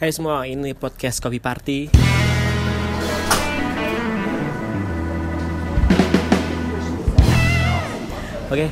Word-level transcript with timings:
Hai 0.00 0.10
semua, 0.16 0.48
ini 0.48 0.72
podcast 0.72 1.20
Kopi 1.20 1.38
Party. 1.38 1.78
Oke, 8.50 8.66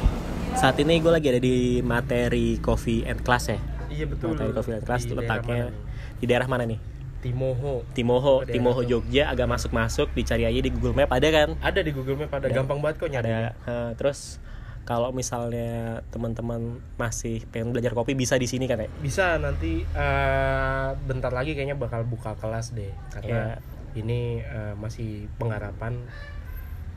saat 0.58 0.74
ini 0.82 0.98
gue 0.98 1.12
lagi 1.12 1.30
ada 1.30 1.38
di 1.38 1.56
materi 1.80 2.58
Coffee 2.58 3.06
and 3.06 3.22
Class 3.22 3.46
ya. 3.46 3.58
Iya 3.88 4.04
betul. 4.10 4.34
Materi 4.34 4.50
Coffee 4.50 4.74
and 4.74 4.84
Class 4.84 5.02
Di 5.02 5.08
daerah 5.08 5.22
letaknya 5.22 5.64
nih? 5.70 5.74
di 6.18 6.24
daerah 6.26 6.48
mana 6.50 6.64
nih? 6.66 6.78
Timoho. 7.18 7.74
Timoho, 7.94 8.18
Oh, 8.26 8.38
daerah 8.42 8.54
Timoho. 8.54 8.80
Jogja 8.82 9.30
agak 9.30 9.46
masuk-masuk, 9.48 10.10
dicari 10.14 10.46
aja 10.46 10.58
di 10.58 10.70
Google 10.70 10.94
Map 10.94 11.10
ada 11.10 11.28
kan? 11.30 11.48
Ada 11.62 11.80
di 11.82 11.94
Google 11.94 12.18
Map 12.18 12.30
ada 12.32 12.46
Ya. 12.46 12.54
gampang 12.58 12.78
banget 12.82 12.96
kok 12.98 13.08
nyari. 13.08 13.26
Ada. 13.30 13.50
eh, 13.54 13.90
terus 13.94 14.42
kalau 14.88 15.12
misalnya 15.12 16.00
teman-teman 16.08 16.80
masih 16.96 17.44
pengen 17.52 17.76
belajar 17.76 17.92
kopi 17.92 18.16
bisa 18.16 18.40
di 18.40 18.48
sini 18.48 18.64
kan 18.64 18.80
ya? 18.80 18.88
Bisa 19.04 19.36
nanti 19.36 19.84
eh, 19.84 20.88
bentar 21.04 21.28
lagi 21.28 21.52
kayaknya 21.52 21.76
bakal 21.76 22.08
buka 22.08 22.32
kelas 22.40 22.72
deh 22.72 22.88
karena 23.12 23.60
ini 23.92 24.40
eh, 24.40 24.72
masih 24.80 25.28
pengharapan. 25.36 26.00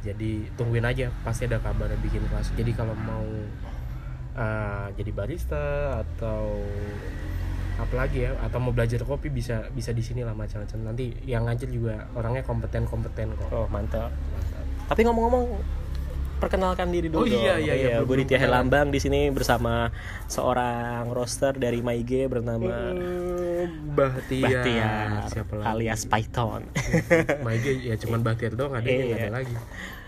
Jadi 0.07 0.47
tungguin 0.55 0.87
aja 0.87 1.11
pasti 1.27 1.51
ada 1.51 1.59
kabar 1.59 1.91
bikin 1.99 2.23
kelas. 2.31 2.55
Jadi 2.55 2.71
kalau 2.71 2.95
mau 2.95 3.27
eh, 4.39 4.87
jadi 4.95 5.11
barista 5.11 5.99
atau 5.99 6.63
apa 7.75 8.07
lagi 8.07 8.23
ya 8.23 8.39
atau 8.39 8.63
mau 8.63 8.71
belajar 8.71 9.03
kopi 9.03 9.27
bisa 9.27 9.67
bisa 9.75 9.91
di 9.91 9.99
sini 9.99 10.23
lah 10.23 10.31
macam-macam. 10.31 10.95
Nanti 10.95 11.11
yang 11.27 11.43
ngajar 11.43 11.67
juga 11.67 12.07
orangnya 12.15 12.47
kompeten-kompeten 12.47 13.35
kok. 13.35 13.51
Oh 13.51 13.67
mantap. 13.67 14.15
Tapi 14.87 15.07
ngomong-ngomong, 15.07 15.80
perkenalkan 16.41 16.89
diri 16.89 17.07
dulu. 17.07 17.21
Oh, 17.21 17.25
iya, 17.25 17.55
dong. 17.55 17.63
iya, 17.63 17.73
iya, 17.77 17.95
Gue 18.01 18.17
Ditya. 18.19 18.41
Lambang 18.43 18.89
di 18.89 18.97
sini 18.97 19.29
bersama 19.29 19.93
seorang 20.25 21.07
roster 21.07 21.53
dari 21.53 21.79
Maige 21.79 22.25
bernama 22.25 22.65
Eh, 22.91 23.69
Bahtiar. 23.93 24.49
Bahtiar 24.65 25.29
Siapa 25.29 25.53
lagi? 25.53 25.65
alias 25.69 26.01
Python. 26.03 26.65
Maige 27.45 27.77
ya 27.77 27.93
cuman 27.95 28.19
Bahtiar 28.19 28.53
doang 28.53 28.73
ada 28.73 28.83
yang 28.83 29.07
Iya. 29.07 29.29
ada 29.29 29.39
lagi. 29.39 29.53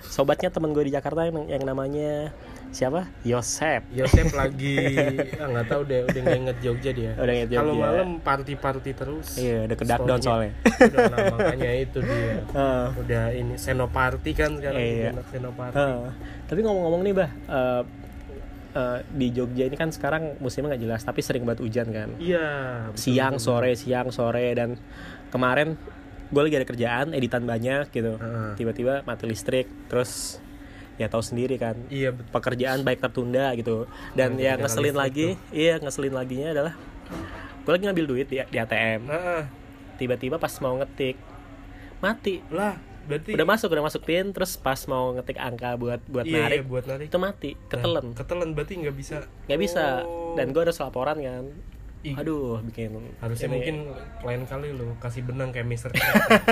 Sobatnya 0.03 0.50
temen 0.50 0.73
gue 0.73 0.84
di 0.84 0.92
Jakarta 0.92 1.23
yang, 1.23 1.45
yang 1.48 1.64
namanya 1.64 2.34
siapa? 2.73 3.02
Yosep. 3.21 3.81
Yosep 3.93 4.33
lagi 4.41 4.75
ah, 5.38 5.47
nggak 5.47 5.67
tahu 5.67 5.81
deh 5.85 6.02
udah 6.03 6.21
nginget 6.25 6.57
Jogja 6.59 6.91
dia. 6.91 7.11
Udah 7.13 7.31
nginget 7.31 7.49
Kalau 7.53 7.71
Jogja. 7.71 7.85
malam 7.85 8.09
party-party 8.19 8.91
terus. 8.91 9.27
Iya, 9.38 9.57
udah 9.63 9.77
ke 9.77 9.85
dark 9.85 10.03
down 10.03 10.19
soalnya. 10.19 10.52
Udah, 10.83 11.05
nah, 11.07 11.25
makanya 11.31 11.71
itu 11.77 11.99
dia. 12.01 12.33
Heeh. 12.44 12.85
Udah 12.97 13.23
ini 13.31 13.53
senoparty 13.55 14.31
kan 14.33 14.51
sekarang 14.57 14.81
Iya. 14.81 15.09
senoparty. 15.23 15.75
Heeh. 15.77 16.03
Tapi 16.44 16.59
ngomong-ngomong 16.59 17.01
nih, 17.01 17.13
Bah, 17.13 17.29
eh, 17.29 17.81
eh, 18.73 18.99
di 19.07 19.27
Jogja 19.29 19.63
ini 19.63 19.75
kan 19.75 19.89
sekarang 19.89 20.35
musimnya 20.38 20.73
nggak 20.73 20.83
jelas, 20.83 21.01
tapi 21.01 21.21
sering 21.21 21.45
banget 21.45 21.61
hujan 21.61 21.88
kan. 21.88 22.09
Iya. 22.17 22.49
betul, 22.89 22.99
siang 22.99 23.35
betul. 23.38 23.45
sore 23.47 23.71
siang 23.73 24.09
sore 24.09 24.49
dan 24.51 24.75
kemarin 25.29 25.77
gue 26.27 26.41
lagi 26.41 26.55
ada 26.55 26.66
kerjaan 26.66 27.13
editan 27.13 27.45
banyak 27.45 27.89
gitu 27.89 28.17
Heeh. 28.17 28.49
tiba-tiba 28.55 29.01
mati 29.03 29.23
listrik 29.23 29.69
terus 29.85 30.41
ya 30.95 31.09
tahu 31.09 31.23
sendiri 31.25 31.58
kan. 31.58 31.75
Iya 31.89 32.13
betul. 32.13 32.30
pekerjaan 32.31 32.86
baik 32.86 33.02
tertunda 33.02 33.49
gitu. 33.58 33.89
Dan 34.13 34.38
Gara-gara 34.38 34.45
yang 34.45 34.58
ngeselin 34.61 34.95
lagi 34.95 35.27
iya 35.50 35.81
ngeselin 35.81 36.13
laginya 36.13 36.50
adalah 36.53 36.73
gue 37.63 37.72
lagi 37.72 37.83
ngambil 37.88 38.05
duit 38.05 38.27
di, 38.27 38.38
di 38.44 38.58
ATM 38.59 39.08
Nah, 39.08 39.47
tiba-tiba 39.95 40.35
pas 40.38 40.52
mau 40.59 40.77
ngetik 40.77 41.16
mati. 42.00 42.44
Lah 42.52 42.75
berarti 43.03 43.35
udah 43.35 43.47
masuk 43.47 43.67
udah 43.67 43.83
masuk 43.83 44.02
pin 44.08 44.31
terus 44.31 44.55
pas 44.55 44.80
mau 44.88 45.11
ngetik 45.11 45.35
angka 45.35 45.75
buat 45.75 46.00
buat 46.08 46.23
iya, 46.23 46.47
narik 46.47 46.63
iya, 46.63 46.69
buat 46.72 46.85
narik. 46.88 47.05
itu 47.11 47.17
mati 47.19 47.52
ketelen 47.67 48.05
Nah, 48.11 48.16
ketelen. 48.16 48.50
berarti 48.55 48.73
nggak 48.80 48.95
bisa. 48.95 49.28
nggak 49.52 49.59
bisa. 49.59 50.07
Oh. 50.07 50.39
dan 50.39 50.55
gue 50.55 50.61
harus 50.63 50.80
laporan 50.80 51.19
kan 51.19 51.44
Ih, 52.04 52.20
aduh 52.20 52.59
bikin 52.68 52.92
harusnya 53.23 53.48
ini- 53.48 53.56
mungkin 53.56 53.76
lain 54.22 54.44
kali 54.44 54.76
lo 54.76 54.92
kasih 55.00 55.23
benang 55.23 55.56
kayak 55.56 55.64
Mister 55.64 55.88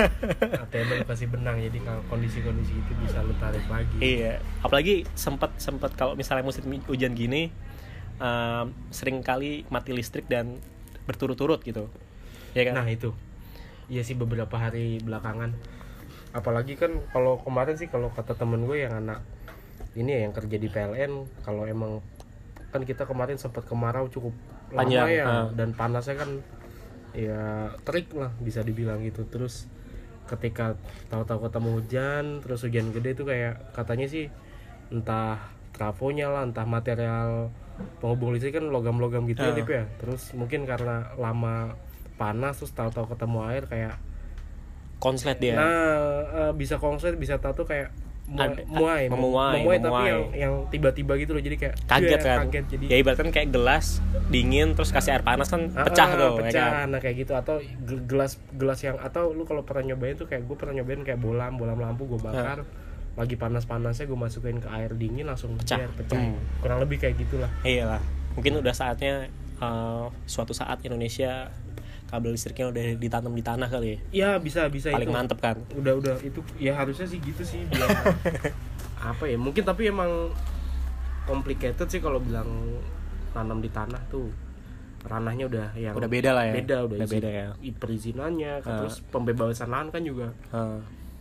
ATM 0.64 0.88
lo 0.88 1.04
kasih 1.04 1.28
benang 1.28 1.60
jadi 1.60 1.76
kalau 1.84 2.00
kondisi-kondisi 2.08 2.72
itu 2.72 2.92
bisa 2.96 3.20
lo 3.20 3.36
tarik 3.36 3.60
lagi. 3.68 3.96
Iya, 4.00 4.40
apalagi 4.64 5.04
sempat 5.12 5.52
sempat 5.60 5.92
kalau 5.92 6.16
misalnya 6.16 6.40
musim 6.40 6.64
hujan 6.88 7.12
gini 7.12 7.52
em, 8.16 8.66
sering 8.88 9.20
kali 9.20 9.68
mati 9.68 9.92
listrik 9.92 10.24
dan 10.24 10.56
berturut-turut 11.04 11.60
gitu. 11.60 11.92
Ya 12.56 12.64
kan? 12.64 12.80
nah 12.80 12.88
itu. 12.88 13.12
Iya 13.92 14.00
sih 14.02 14.16
beberapa 14.16 14.56
hari 14.56 15.04
belakangan. 15.04 15.52
Apalagi 16.32 16.80
kan 16.80 16.96
kalau 17.12 17.36
kemarin 17.36 17.76
sih 17.76 17.92
kalau 17.92 18.08
kata 18.08 18.32
temen 18.32 18.64
gue 18.64 18.80
yang 18.80 18.96
anak 18.96 19.20
ini 19.92 20.16
ya 20.16 20.20
yang 20.24 20.32
kerja 20.32 20.56
di 20.56 20.72
PLN 20.72 21.28
kalau 21.44 21.68
emang 21.68 22.00
kan 22.72 22.80
kita 22.82 23.04
kemarin 23.04 23.36
sempat 23.36 23.68
kemarau 23.68 24.08
cukup 24.08 24.32
Panjang, 24.72 25.08
ya 25.12 25.24
ah. 25.24 25.46
dan 25.52 25.76
panasnya 25.76 26.16
kan 26.16 26.30
ya 27.12 27.68
terik 27.84 28.08
lah 28.16 28.32
bisa 28.40 28.64
dibilang 28.64 29.04
gitu 29.04 29.28
terus 29.28 29.68
ketika 30.24 30.80
tahu-tahu 31.12 31.44
ketemu 31.44 31.68
hujan 31.76 32.24
terus 32.40 32.64
hujan 32.64 32.88
gede 32.96 33.12
itu 33.12 33.24
kayak 33.28 33.60
katanya 33.76 34.06
sih 34.08 34.32
entah 34.88 35.36
trafonya 35.76 36.32
lah 36.32 36.48
entah 36.48 36.64
material 36.64 37.52
penghubung 38.00 38.32
listrik 38.36 38.56
kan 38.56 38.68
logam-logam 38.68 39.24
gitu 39.28 39.40
ya. 39.40 39.52
Dip, 39.52 39.68
ya 39.68 39.84
terus 40.00 40.32
mungkin 40.36 40.64
karena 40.64 41.12
lama 41.16 41.76
panas 42.16 42.60
terus 42.60 42.72
tahu-tahu 42.76 43.16
ketemu 43.16 43.38
air 43.48 43.64
kayak 43.68 43.96
Konslet 45.02 45.36
dia. 45.42 45.58
nah 45.58 45.74
eh, 46.30 46.52
bisa 46.54 46.78
konslet 46.78 47.18
bisa 47.18 47.42
tahu 47.42 47.64
tuh 47.64 47.66
kayak 47.66 47.90
Ada- 48.34 48.64
muai, 48.64 49.04
memuai, 49.06 49.54
memuai, 49.58 49.76
tapi 49.76 49.88
memuai. 49.88 50.08
yang 50.08 50.22
yang 50.34 50.52
tiba-tiba 50.66 51.12
gitu 51.16 51.30
loh 51.30 51.40
jadi 51.40 51.56
kayak 51.56 51.74
kaget 51.84 52.08
"Duh, 52.14 52.20
kan. 52.22 52.36
kaget 52.42 52.64
jadi 52.70 52.84
Ya 52.86 52.96
ibaratnya 52.98 53.28
kayak 53.30 53.50
gelas 53.50 53.86
dingin 54.26 54.72
terus 54.72 54.88
kasih 54.88 55.10
air 55.10 55.22
panas 55.22 55.46
kan 55.46 55.68
Ah, 55.70 55.84
pecah 55.84 56.06
ah, 56.06 56.14
tuh, 56.14 56.30
ya 56.30 56.38
pecah 56.40 56.68
kan? 56.72 56.86
nah 56.88 56.98
kayak 56.98 57.16
gitu 57.18 57.32
atau 57.34 57.54
ge- 57.60 58.04
gelas 58.04 58.32
gelas 58.52 58.80
yang 58.80 58.96
atau 58.96 59.30
lu 59.30 59.42
kalau 59.42 59.62
pernah 59.62 59.84
nyobain 59.86 60.14
tuh 60.14 60.24
kayak 60.24 60.42
gue 60.42 60.54
pernah 60.54 60.72
nyobain 60.74 61.02
kayak 61.02 61.18
bolam 61.18 61.52
bolam 61.54 61.76
lampu 61.76 62.06
gue 62.06 62.16
bakar 62.18 62.64
lagi 63.12 63.34
panas 63.34 63.62
panasnya 63.62 64.04
gue 64.04 64.16
masukin 64.16 64.56
ke 64.56 64.68
air 64.68 64.88
dingin 64.92 65.24
langsung 65.24 65.52
Pecah. 65.54 65.76
biar 65.78 65.92
pecah 65.92 66.16
Hmm. 66.18 66.40
kurang 66.58 66.80
lebih 66.80 66.96
kayak 66.98 67.16
gitulah 67.18 67.52
Iya 67.60 67.84
lah. 67.86 68.00
Mungkin 68.32 68.56
udah 68.58 68.72
saatnya 68.72 69.28
eh, 69.58 70.04
suatu 70.24 70.50
saat 70.50 70.80
Indonesia 70.80 71.52
kabel 72.12 72.30
listriknya 72.30 72.68
udah 72.68 72.84
ditanam 72.94 73.32
di 73.32 73.40
tanah 73.40 73.66
kali 73.66 73.88
ya. 73.88 73.98
ya 74.12 74.30
bisa 74.36 74.68
bisa 74.68 74.92
Paling 74.92 75.08
itu 75.08 75.16
mantep 75.16 75.38
kan. 75.38 75.56
udah 75.72 75.96
udah 75.96 76.14
itu 76.20 76.44
ya 76.60 76.76
harusnya 76.76 77.08
sih 77.08 77.16
gitu 77.18 77.40
sih 77.42 77.64
biar 77.64 77.88
apa 79.10 79.24
ya 79.24 79.34
mungkin 79.34 79.64
tapi 79.64 79.88
emang 79.88 80.28
complicated 81.24 81.88
sih 81.88 81.98
kalau 81.98 82.18
bilang 82.18 82.46
tanam 83.32 83.58
di 83.58 83.70
tanah 83.70 83.98
tuh 84.06 84.28
ranahnya 85.02 85.48
udah 85.48 85.66
yang 85.74 85.94
Udah 85.96 86.06
beda 86.06 86.30
lah 86.30 86.44
ya. 86.44 86.54
beda 86.54 86.76
udah, 86.84 86.94
Udah 86.94 87.06
izin- 87.08 87.16
beda 87.16 87.30
ya. 87.32 87.46
perizinannya 87.74 88.52
Ah. 88.60 88.78
terus 88.78 89.00
pembebasan 89.04 89.66
lahan 89.66 89.88
kan 89.88 90.02
juga 90.04 90.30
Eh, 90.52 90.78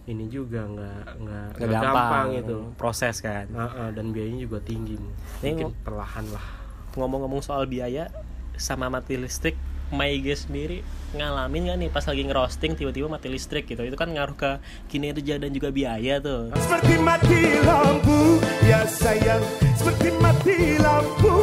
ini 0.07 0.27
juga 0.27 0.61
nggak 0.61 1.01
nggak 1.17 1.47
nggak 1.55 1.69
gampang, 1.71 2.27
gitu 2.35 2.57
proses 2.75 3.21
kan. 3.21 3.45
Nah, 3.47 3.69
ah, 3.71 3.89
dan 3.89 4.11
biayanya 4.11 4.43
juga 4.43 4.59
tinggi 4.59 4.97
mungkin 5.39 5.71
perlahan 5.79 6.25
lah 6.27 6.45
ngomong-ngomong 6.91 7.39
soal 7.39 7.63
biaya 7.65 8.11
sama 8.53 8.85
mati 8.87 9.15
listrik 9.15 9.55
Maige 9.91 10.33
sendiri 10.39 10.79
ngalamin 11.11 11.67
gak 11.67 11.77
nih 11.83 11.89
pas 11.91 12.07
lagi 12.07 12.23
ngerosting 12.23 12.79
tiba-tiba 12.79 13.11
mati 13.11 13.27
listrik 13.27 13.67
gitu? 13.67 13.83
Itu 13.83 13.99
kan 13.99 14.15
ngaruh 14.15 14.37
ke 14.39 14.51
kinerja 14.87 15.35
dan 15.43 15.51
juga 15.51 15.67
biaya 15.67 16.23
tuh. 16.23 16.55
Seperti 16.55 16.95
mati 17.03 17.59
lampu 17.67 18.39
Ya 18.63 18.87
sayang. 18.87 19.43
Seperti 19.75 20.15
mati 20.23 20.79
lampu 20.79 21.35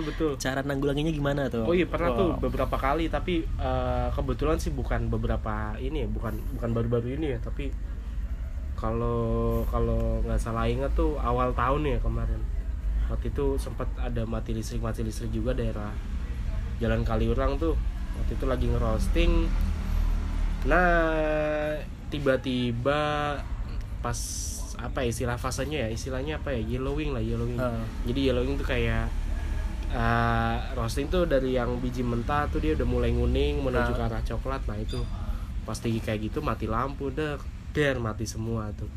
betul. 0.00 0.32
Cara 0.36 0.60
nanggulanginya 0.60 1.10
gimana 1.10 1.46
tuh? 1.46 1.62
Oh 1.62 1.72
iya 1.72 1.84
pernah 1.84 2.12
tuh 2.12 2.34
Wow. 2.34 2.40
beberapa 2.40 2.76
kali 2.76 3.06
tapi 3.06 3.42
eh, 3.44 4.08
kebetulan 4.10 4.56
sih 4.56 4.70
bukan 4.70 5.06
beberapa 5.06 5.74
ini 5.76 6.04
ya 6.04 6.08
bukan 6.08 6.36
bukan 6.54 6.70
baru-baru 6.72 7.14
ini 7.14 7.34
ya 7.34 7.38
tapi 7.38 7.70
kalau 8.74 9.62
kalau 9.66 10.22
nggak 10.22 10.38
salah 10.38 10.64
ingat 10.64 10.94
tuh 10.94 11.18
awal 11.18 11.50
tahun 11.52 11.82
ya 11.84 11.98
kemarin. 11.98 12.38
Waktu 13.08 13.32
itu 13.32 13.56
sempat 13.56 13.88
ada 13.96 14.22
mati 14.22 14.52
listrik 14.52 14.78
mati 14.78 15.00
listrik 15.00 15.30
juga 15.30 15.50
daerah 15.52 15.90
Jalan 16.78 17.02
Kaliurang 17.02 17.56
tuh. 17.56 17.74
Waktu 18.14 18.34
itu 18.34 18.44
lagi 18.44 18.66
ngerosting 18.66 19.32
nah 20.66 21.78
tiba-tiba 22.10 23.34
pas 23.98 24.18
apa 24.78 25.02
ya 25.02 25.10
istilah 25.10 25.34
fasenya 25.34 25.86
ya? 25.86 25.90
Istilahnya 25.90 26.38
apa 26.38 26.54
ya? 26.54 26.62
Yellowing 26.78 27.10
lah 27.10 27.22
yellowing. 27.22 27.58
Ah. 27.58 27.82
jadi 28.04 28.30
yellowing 28.30 28.54
tuh 28.54 28.68
kayak 28.68 29.10
uh, 29.92 30.56
roasting 30.76 31.08
tuh 31.08 31.24
dari 31.24 31.56
yang 31.56 31.80
biji 31.80 32.04
mentah 32.04 32.48
tuh 32.48 32.60
dia 32.60 32.76
udah 32.76 32.88
mulai 32.88 33.12
nguning 33.12 33.60
menuju 33.60 33.92
ke 33.96 34.02
arah 34.02 34.22
coklat. 34.24 34.62
Nah 34.68 34.78
itu 34.80 35.00
pasti 35.64 35.92
kayak 36.00 36.32
gitu 36.32 36.40
mati 36.40 36.64
lampu 36.64 37.12
deh 37.12 37.36
der 37.72 38.00
mati 38.00 38.24
semua 38.24 38.72
tuh. 38.72 38.88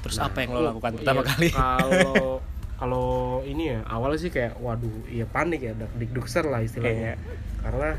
Terus 0.00 0.16
Nah, 0.18 0.32
apa 0.32 0.38
yang 0.42 0.50
lo 0.56 0.58
oh, 0.58 0.64
lakukan 0.74 0.90
iya, 0.90 0.98
pertama 0.98 1.22
kali? 1.22 1.48
kalau 1.52 2.40
kalau 2.80 3.08
ini 3.44 3.76
ya 3.76 3.84
awalnya 3.84 4.18
sih 4.18 4.32
kayak 4.32 4.56
waduh 4.56 5.04
iya 5.12 5.28
panik 5.28 5.60
ya 5.60 5.76
dak 5.76 5.92
dikdukser 6.00 6.48
lah 6.48 6.64
istilahnya. 6.64 7.14
Iya. 7.14 7.36
karena 7.60 7.90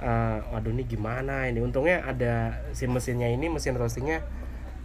uh, 0.00 0.38
waduh 0.56 0.72
ini 0.72 0.84
gimana 0.88 1.44
ini? 1.46 1.60
Untungnya 1.60 2.00
ada 2.02 2.64
si 2.72 2.88
mesinnya 2.88 3.28
ini 3.28 3.52
mesin 3.52 3.76
roastingnya 3.76 4.24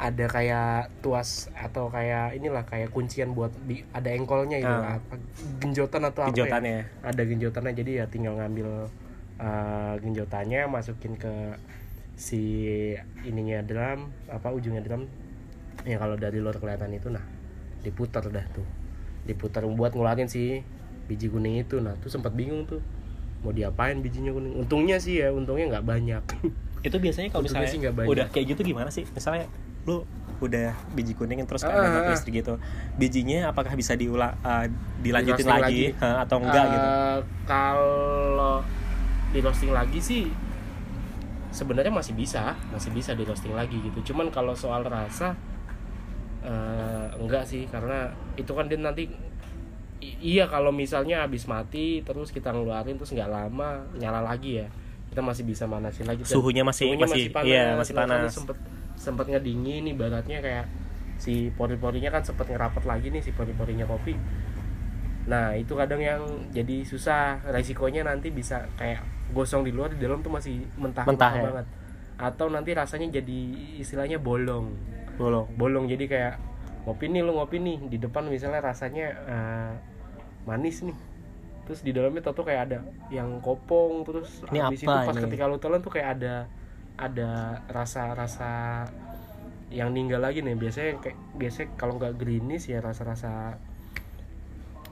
ada 0.02 0.26
kayak 0.26 0.90
tuas 1.06 1.54
atau 1.54 1.86
kayak 1.94 2.34
inilah 2.34 2.66
kayak 2.66 2.90
kuncian 2.90 3.38
buat 3.38 3.54
di, 3.70 3.86
ada 3.94 4.10
engkolnya 4.10 4.58
itu 4.58 4.66
Ah. 4.66 4.98
apa 4.98 5.16
genjotan 5.62 6.10
atau 6.10 6.26
apa 6.26 6.34
ya? 6.34 6.90
Ada 7.06 7.22
genjotannya 7.22 7.74
jadi 7.78 7.92
ya 8.02 8.06
tinggal 8.10 8.34
ngambil 8.42 8.90
uh, 9.38 9.94
genjotannya 10.02 10.66
masukin 10.66 11.22
ke 11.22 11.54
si 12.18 12.42
ininya 13.22 13.62
drum 13.62 14.10
apa 14.26 14.50
ujungnya 14.50 14.82
drum. 14.82 15.06
Ya 15.86 16.02
kalau 16.02 16.18
dari 16.18 16.42
luar 16.42 16.58
kelihatan 16.58 16.98
itu 16.98 17.14
nah 17.14 17.22
diputar 17.86 18.26
dah 18.26 18.46
tuh. 18.58 18.66
Diputar 19.30 19.70
buat 19.70 19.94
ngeluarin 19.94 20.26
si 20.26 20.66
biji 21.06 21.30
kuning 21.30 21.62
itu. 21.62 21.78
Nah 21.78 21.94
tuh 22.02 22.10
sempat 22.10 22.34
bingung 22.34 22.66
tuh 22.66 22.82
mau 23.46 23.54
diapain 23.54 24.02
bijinya 24.02 24.34
kuning. 24.34 24.66
Untungnya 24.66 24.98
sih 24.98 25.22
ya 25.22 25.30
untungnya 25.30 25.78
nggak 25.78 25.86
banyak. 25.86 26.24
Itu 26.82 26.98
biasanya 26.98 27.30
kalau 27.30 27.46
misalnya 27.46 27.70
sih 27.70 27.78
nggak 27.86 27.96
banyak. 28.02 28.10
udah 28.10 28.26
kayak 28.34 28.58
gitu 28.58 28.62
gimana 28.74 28.90
sih? 28.90 29.06
Misalnya 29.14 29.46
lu 29.84 30.06
udah 30.40 30.74
biji 30.92 31.14
kuning 31.14 31.46
terus 31.46 31.62
Ah, 31.62 31.70
kayak 31.70 31.80
ah, 31.80 31.86
ada 31.88 32.00
ah. 32.02 32.12
listrik 32.12 32.34
gitu. 32.36 32.58
Bijinya 32.96 33.50
apakah 33.50 33.74
bisa 33.74 33.94
diulang 33.94 34.34
uh, 34.42 34.66
dilanjutin 35.00 35.46
Di-roasting 35.46 35.62
lagi, 35.62 35.84
lagi. 35.94 36.18
atau 36.26 36.38
enggak 36.40 36.66
gitu? 36.68 36.88
Eh, 36.88 37.18
kalau 37.46 38.58
di 39.30 39.40
roasting 39.40 39.72
lagi 39.72 40.00
sih 40.02 40.24
sebenarnya 41.52 41.92
masih 41.92 42.14
bisa 42.14 42.56
masih 42.70 42.90
bisa 42.90 43.14
di 43.14 43.22
roasting 43.22 43.54
lagi 43.54 43.78
gitu. 43.80 44.12
Cuman 44.12 44.28
kalau 44.28 44.54
soal 44.54 44.82
rasa 44.82 45.38
eh, 46.42 47.06
enggak 47.16 47.46
sih 47.46 47.70
karena 47.70 48.10
itu 48.34 48.50
kan 48.50 48.66
dia 48.66 48.78
nanti 48.78 49.06
iya 50.18 50.50
kalau 50.50 50.74
misalnya 50.74 51.22
habis 51.22 51.46
mati 51.46 52.02
terus 52.02 52.34
kita 52.34 52.50
ngeluarin 52.50 52.98
terus 52.98 53.14
nggak 53.14 53.30
lama 53.30 53.86
nyala 53.94 54.26
lagi 54.26 54.58
ya. 54.58 54.68
Kita 55.12 55.22
masih 55.22 55.44
bisa 55.44 55.68
manasin 55.68 56.08
lagi. 56.08 56.24
Dan 56.24 56.34
Suhunya 56.34 56.64
masih- 56.64 56.96
masih- 56.96 57.30
iya, 57.44 57.76
masih 57.76 57.94
Nah, 57.94 58.08
kan 58.08 58.10
panas. 58.16 58.32
sempet 58.32 58.58
sempet 59.02 59.26
ngedingin 59.34 59.90
ibaratnya 59.90 60.38
kayak 60.46 60.66
si 61.18 61.50
pori-porinya 61.58 62.14
kan 62.14 62.22
sempet 62.22 62.54
ngerapat 62.54 62.86
lagi 62.86 63.10
nih 63.10 63.26
si 63.26 63.34
pori-porinya 63.34 63.90
kopi. 63.90 64.14
Nah 65.26 65.58
itu 65.58 65.74
kadang 65.74 66.02
yang 66.02 66.22
jadi 66.54 66.86
susah. 66.86 67.42
Resikonya 67.50 68.06
nanti 68.06 68.30
bisa 68.30 68.70
kayak 68.78 69.02
gosong 69.34 69.66
di 69.66 69.74
luar 69.74 69.94
di 69.94 70.02
dalam 70.02 70.22
tuh 70.22 70.30
masih 70.34 70.66
mentah 70.78 71.06
Mentah, 71.10 71.32
ya? 71.34 71.44
banget. 71.50 71.66
Atau 72.22 72.54
nanti 72.54 72.78
rasanya 72.78 73.22
jadi 73.22 73.40
istilahnya 73.82 74.22
bolong. 74.22 74.74
Bolong. 75.18 75.50
Bolong 75.58 75.86
jadi 75.90 76.06
kayak 76.06 76.34
ngopi 76.86 77.10
nih 77.10 77.22
lu 77.26 77.38
ngopi 77.38 77.58
nih. 77.58 77.78
Di 77.90 77.98
depan 78.02 78.30
misalnya 78.30 78.62
rasanya 78.62 79.08
eh, 79.26 79.72
manis 80.46 80.82
nih. 80.86 80.98
Terus 81.70 81.86
di 81.86 81.94
dalamnya 81.94 82.26
tau 82.26 82.34
tuh 82.34 82.46
kayak 82.50 82.62
ada 82.70 82.80
yang 83.14 83.38
kopong 83.46 84.02
terus 84.06 84.42
Ini 84.50 84.60
habis 84.66 84.82
apa 84.82 85.06
itu 85.06 85.08
pas 85.10 85.16
ini? 85.18 85.24
ketika 85.30 85.44
lu 85.46 85.58
telan 85.62 85.80
tuh 85.86 85.94
kayak 85.94 86.10
ada 86.18 86.50
ada 86.98 87.62
rasa-rasa 87.68 88.86
yang 89.72 89.92
ninggal 89.96 90.20
lagi 90.20 90.44
nih. 90.44 90.56
Biasanya 90.56 91.00
kayak 91.00 91.18
biasanya 91.38 91.68
kalau 91.80 91.96
nggak 92.00 92.16
greenish 92.20 92.68
ya 92.68 92.80
rasa-rasa 92.84 93.56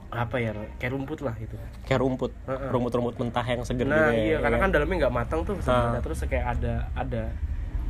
apa 0.09 0.41
ya 0.41 0.57
kayak 0.81 0.97
rumput 0.97 1.21
lah 1.21 1.37
itu 1.37 1.53
kayak 1.85 2.01
rumput 2.01 2.33
rumput-rumput 2.49 3.21
mentah 3.21 3.45
yang 3.45 3.61
seger 3.61 3.85
nah 3.85 4.09
gitu 4.09 4.17
ya, 4.17 4.25
iya 4.25 4.37
karena 4.41 4.57
ya. 4.57 4.63
kan 4.65 4.69
dalamnya 4.73 4.95
nggak 5.05 5.13
matang 5.13 5.39
tuh 5.45 5.53
Ah. 5.69 6.01
terus 6.01 6.25
kayak 6.25 6.57
ada 6.57 6.89
ada 6.97 7.23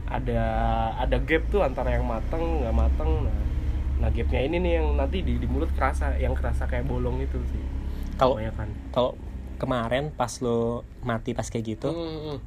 ada 0.09 0.41
ada 0.99 1.17
gap 1.21 1.47
tuh 1.47 1.61
antara 1.63 1.95
yang 1.95 2.03
matang 2.03 2.65
nggak 2.65 2.75
matang. 2.75 3.09
Nah 3.23 3.37
nah 3.99 4.07
gapnya 4.11 4.39
ini 4.47 4.57
nih 4.63 4.71
yang 4.79 4.87
nanti 4.95 5.19
di, 5.23 5.35
di 5.35 5.47
mulut 5.47 5.67
kerasa 5.75 6.15
yang 6.15 6.31
kerasa 6.31 6.65
kayak 6.67 6.87
bolong 6.87 7.19
itu 7.19 7.35
sih. 7.51 7.63
Kalau 8.15 8.35
kalau 8.95 9.11
kemarin 9.59 10.07
pas 10.11 10.31
lo 10.39 10.87
mati 11.03 11.35
pas 11.35 11.43
kayak 11.47 11.63
gitu 11.77 11.91
Hmm, 11.91 12.39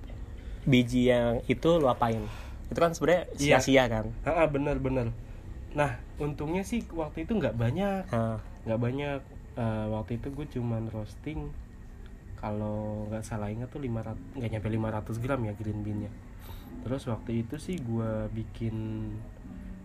biji 0.62 1.10
yang 1.10 1.42
itu 1.44 1.68
lo 1.76 1.88
apain? 1.88 2.22
Itu 2.68 2.78
kan 2.78 2.92
sebenarnya 2.92 3.24
Iya. 3.34 3.58
sia-sia 3.58 3.84
kan? 3.86 4.04
Ah 4.22 4.46
bener 4.46 4.78
bener. 4.78 5.10
Nah 5.72 5.96
untungnya 6.16 6.62
sih 6.62 6.84
waktu 6.90 7.24
itu 7.24 7.34
nggak 7.34 7.54
banyak. 7.54 8.06
Nggak 8.64 8.80
banyak. 8.80 9.20
Eh, 9.52 9.86
waktu 9.90 10.16
itu 10.16 10.32
gue 10.32 10.46
cuman 10.50 10.88
roasting 10.88 11.52
kalau 12.36 13.06
nggak 13.06 13.22
salah 13.22 13.48
ingat 13.48 13.68
tuh 13.68 13.78
500 13.78 14.16
nggak 14.34 14.50
nyampe 14.50 14.68
500 14.68 15.22
gram 15.22 15.40
ya 15.42 15.52
green 15.52 15.80
beannya. 15.80 16.10
Terus 16.82 17.06
waktu 17.06 17.44
itu 17.44 17.54
sih 17.56 17.76
gue 17.78 18.10
bikin 18.32 18.74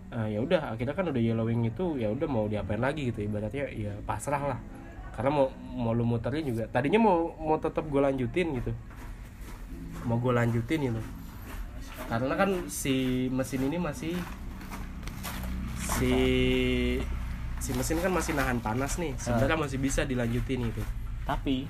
eh, 0.08 0.28
ya 0.34 0.40
udah 0.40 0.72
akhirnya 0.72 0.96
kan 0.96 1.06
udah 1.08 1.20
yellowing 1.20 1.68
itu 1.68 2.00
ya 2.00 2.08
udah 2.08 2.26
mau 2.26 2.48
diapain 2.48 2.80
lagi 2.80 3.12
gitu. 3.12 3.24
Ibaratnya 3.24 3.68
ya 3.70 3.94
pasrah 4.04 4.56
lah 4.56 4.60
karena 5.12 5.34
mau 5.34 5.50
mau 5.74 5.92
lu 5.92 6.06
muterin 6.06 6.46
juga 6.46 6.70
tadinya 6.70 7.02
mau 7.02 7.34
mau 7.36 7.58
tetap 7.58 7.82
gue 7.84 7.98
lanjutin 7.98 8.54
gitu 8.54 8.70
mau 10.08 10.18
gue 10.24 10.32
lanjutin 10.32 10.88
gitu. 10.88 11.02
Karena 12.08 12.34
kan 12.40 12.50
si 12.72 13.28
mesin 13.28 13.68
ini 13.68 13.76
masih 13.76 14.16
si 16.00 16.14
si 17.60 17.72
mesin 17.76 18.00
kan 18.00 18.14
masih 18.14 18.38
nahan 18.38 18.64
panas 18.64 18.96
nih 18.96 19.18
sebenarnya 19.20 19.60
masih 19.60 19.78
bisa 19.84 20.08
dilanjutin 20.08 20.72
gitu. 20.72 20.82
Tapi 21.28 21.68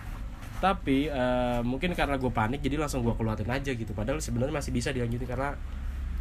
tapi 0.58 1.10
eh, 1.10 1.62
mungkin 1.66 1.94
karena 1.98 2.18
gue 2.18 2.30
panik 2.30 2.62
jadi 2.62 2.78
langsung 2.78 3.02
gue 3.02 3.18
keluarin 3.18 3.50
aja 3.50 3.74
gitu. 3.74 3.92
Padahal 3.98 4.22
sebenarnya 4.22 4.54
masih 4.54 4.70
bisa 4.70 4.94
dilanjutin 4.94 5.26
karena 5.26 5.58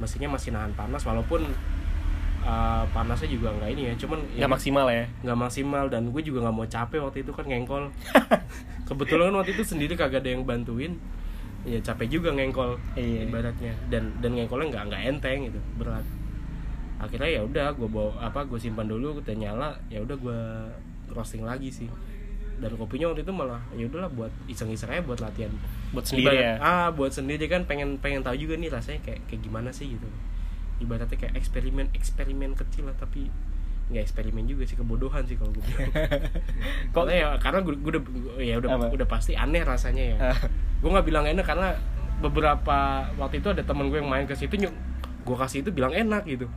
mesinnya 0.01 0.33
masih 0.33 0.53
nahan 0.57 0.73
panas 0.73 1.05
walaupun 1.05 1.45
eh, 2.41 2.85
panasnya 2.97 3.29
juga 3.29 3.53
nggak 3.53 3.71
ini 3.77 3.83
ya 3.93 3.95
cuman 4.01 4.19
ya 4.33 4.45
nggak 4.45 4.53
maksimal 4.57 4.87
ya? 4.89 5.05
Nggak 5.21 5.39
maksimal 5.45 5.85
dan 5.93 6.03
gue 6.09 6.23
juga 6.25 6.49
nggak 6.49 6.57
mau 6.57 6.65
capek 6.65 7.01
waktu 7.05 7.19
itu 7.21 7.33
kan 7.37 7.45
ngengkol. 7.45 7.85
Kebetulan 8.89 9.35
waktu 9.37 9.53
itu 9.53 9.65
sendiri 9.67 9.93
kagak 9.93 10.25
ada 10.25 10.31
yang 10.33 10.47
bantuin 10.49 10.97
ya 11.67 11.79
capek 11.83 12.07
juga 12.09 12.31
ngengkol 12.31 12.79
Iya. 12.95 13.27
ibaratnya. 13.27 13.75
Dan 13.91 14.15
dan 14.23 14.31
ngengkolnya 14.33 14.67
nggak 14.71 14.85
nggak 14.87 15.03
enteng 15.05 15.39
gitu 15.47 15.59
berat. 15.77 16.07
Akhirnya 16.97 17.29
ya 17.29 17.41
udah 17.45 17.75
gue 17.75 17.89
bawa 17.91 18.17
apa 18.23 18.47
gue 18.47 18.57
simpan 18.57 18.87
dulu 18.87 19.19
kita 19.21 19.37
nyala 19.37 19.77
ya 19.91 20.01
udah 20.01 20.17
gue 20.17 20.41
roasting 21.11 21.43
lagi 21.43 21.69
sih. 21.69 21.91
Dan 22.57 22.73
kopinya 22.73 23.13
waktu 23.13 23.21
itu 23.21 23.33
malah 23.37 23.61
ya 23.77 23.85
udahlah 23.85 24.09
buat 24.09 24.33
iseng-iseng 24.49 24.89
aja 24.89 25.03
buat 25.05 25.21
latihan. 25.21 25.53
Buat 25.93 26.09
sendiri 26.09 26.37
ya? 26.41 26.55
Ah 26.57 26.89
buat 26.89 27.13
sendiri 27.13 27.45
kan 27.47 27.69
pengen 27.69 28.01
pengen 28.01 28.25
tahu 28.25 28.33
juga 28.39 28.57
nih 28.57 28.73
rasanya 28.73 29.05
kayak 29.05 29.21
kayak 29.29 29.43
gimana 29.45 29.69
sih 29.75 29.93
gitu. 29.93 30.09
Ibaratnya 30.81 31.19
kayak 31.19 31.37
eksperimen 31.37 31.93
eksperimen 31.93 32.55
kecil 32.55 32.89
lah 32.89 32.97
tapi 32.97 33.29
nggak 33.87 34.03
eksperimen 34.03 34.45
juga 34.45 34.63
sih 34.63 34.75
kebodohan 34.75 35.23
sih 35.23 35.35
kalau 35.35 35.51
gue 35.51 35.63
bilang 35.65 35.91
Kok- 36.95 37.07
ya 37.09 37.39
karena 37.39 37.59
gue, 37.61 37.75
gue 37.77 37.91
udah 37.93 38.03
ya 38.37 38.55
udah 38.57 38.69
Apa? 38.73 38.87
udah 38.91 39.07
pasti 39.07 39.33
aneh 39.33 39.63
rasanya 39.63 40.05
ya 40.05 40.17
Ah. 40.27 40.39
gue 40.77 40.91
nggak 40.91 41.07
bilang 41.07 41.25
enak 41.25 41.45
karena 41.45 41.79
beberapa 42.17 42.79
waktu 43.15 43.39
itu 43.39 43.49
ada 43.49 43.61
temen 43.61 43.87
gue 43.87 43.99
yang 43.99 44.07
main 44.07 44.25
ke 44.25 44.33
situ 44.33 44.57
nyuk 44.57 44.75
gue 45.23 45.37
kasih 45.37 45.61
itu 45.61 45.71
bilang 45.71 45.93
enak 45.93 46.25
gitu 46.25 46.51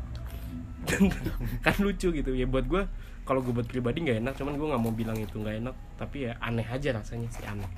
Dan 0.82 1.12
kan 1.66 1.76
lucu 1.78 2.10
gitu 2.10 2.32
ya 2.32 2.46
buat 2.46 2.66
gue 2.66 2.82
kalau 3.22 3.40
gue 3.40 3.52
buat 3.52 3.66
pribadi 3.66 4.02
nggak 4.02 4.20
enak 4.20 4.34
cuman 4.34 4.56
gue 4.56 4.68
nggak 4.68 4.82
mau 4.82 4.90
bilang 4.90 5.14
itu 5.16 5.36
nggak 5.36 5.62
enak 5.62 5.76
tapi 5.96 6.26
ya 6.26 6.34
aneh 6.40 6.66
aja 6.66 6.94
rasanya 6.94 7.30
sih 7.30 7.46
aneh 7.46 7.70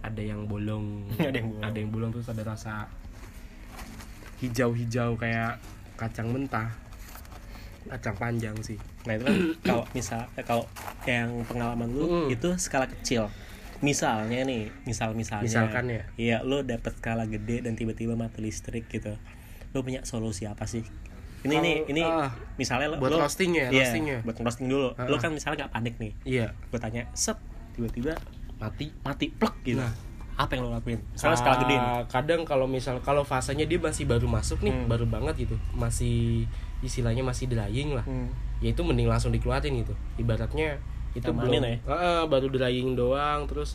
ada 0.00 0.20
yang 0.20 0.44
bolong 0.44 1.08
Ada 1.16 1.32
yang 1.34 1.48
bolong. 1.48 1.64
ada 1.64 1.76
yang 1.78 1.90
bolong 1.90 2.10
terus 2.10 2.28
ada 2.28 2.42
rasa 2.44 2.90
hijau-hijau 4.38 5.14
kayak 5.14 5.62
kacang 5.94 6.28
mentah 6.28 6.74
kacang 7.92 8.16
panjang 8.16 8.56
sih 8.58 8.80
nah 9.04 9.12
itu 9.12 9.22
kan 9.22 9.36
kalau 9.66 9.84
misal 9.92 10.24
eh, 10.32 10.42
kalau 10.42 10.64
yang 11.04 11.28
pengalaman 11.44 11.88
lu 11.88 12.04
Mm. 12.04 12.28
itu 12.30 12.48
skala 12.56 12.88
kecil 12.88 13.28
misalnya 13.78 14.42
nih 14.42 14.70
misal 14.82 15.10
misalnya 15.12 15.44
Misalkan 15.44 15.84
ya. 15.86 16.02
iya 16.16 16.36
lu 16.40 16.62
dapet 16.62 16.94
skala 16.94 17.26
gede 17.26 17.60
dan 17.60 17.74
tiba-tiba 17.74 18.14
mati 18.14 18.38
listrik 18.38 18.86
gitu 18.86 19.18
lu 19.70 19.80
punya 19.80 20.00
solusi 20.02 20.44
apa 20.44 20.64
sih 20.64 20.86
ini 21.42 21.50
ini 21.52 21.72
Kalau- 21.74 21.90
ini 21.90 22.02
ah, 22.02 22.30
misalnya 22.54 22.86
lu- 22.88 23.00
buat 23.02 23.18
roasting 23.18 23.50
ya, 23.52 23.66
iya, 23.68 23.82
roasting 23.82 24.04
ya. 24.06 24.18
buat 24.22 24.36
roasting 24.36 24.66
dulu 24.66 24.94
lu 24.94 25.14
ah. 25.14 25.18
kan 25.18 25.30
misalnya 25.30 25.56
nggak 25.60 25.72
panik 25.72 25.94
nih 25.98 26.12
iya 26.22 26.54
gue 26.64 26.78
tanya 26.78 27.10
set 27.12 27.34
tiba-tiba 27.72 28.14
mati 28.56 28.94
mati 29.02 29.26
plek 29.28 29.54
gitu 29.66 29.82
Nah. 29.82 29.90
apa 30.32 30.54
yang 30.54 30.64
lo 30.64 30.72
lakuin 30.72 31.02
misalnya 31.08 31.36
skala 31.36 31.56
gede 31.58 31.74
nih. 31.74 31.90
Ah, 31.92 32.02
kadang 32.06 32.40
kalau 32.42 32.64
misal 32.64 32.96
kalau 33.00 33.20
fasenya 33.20 33.66
dia 33.66 33.76
masih 33.76 34.06
baru 34.06 34.24
masuk 34.24 34.62
nih 34.62 34.72
Hmm. 34.72 34.86
baru 34.86 35.04
banget 35.04 35.34
gitu 35.42 35.56
masih 35.74 36.46
istilahnya 36.82 37.22
masih 37.22 37.46
drying 37.48 37.94
lah. 37.94 38.04
Hmm. 38.04 38.28
ya 38.62 38.70
itu 38.70 38.82
mending 38.86 39.10
langsung 39.10 39.34
dikeluarin 39.34 39.74
gitu. 39.82 39.94
Ibaratnya 40.18 40.78
itu 41.18 41.26
Amanin 41.26 41.58
belum 41.58 41.62
ya? 41.66 41.76
Ah, 41.90 42.24
baru 42.30 42.46
drying 42.46 42.94
doang 42.94 43.46
terus 43.50 43.74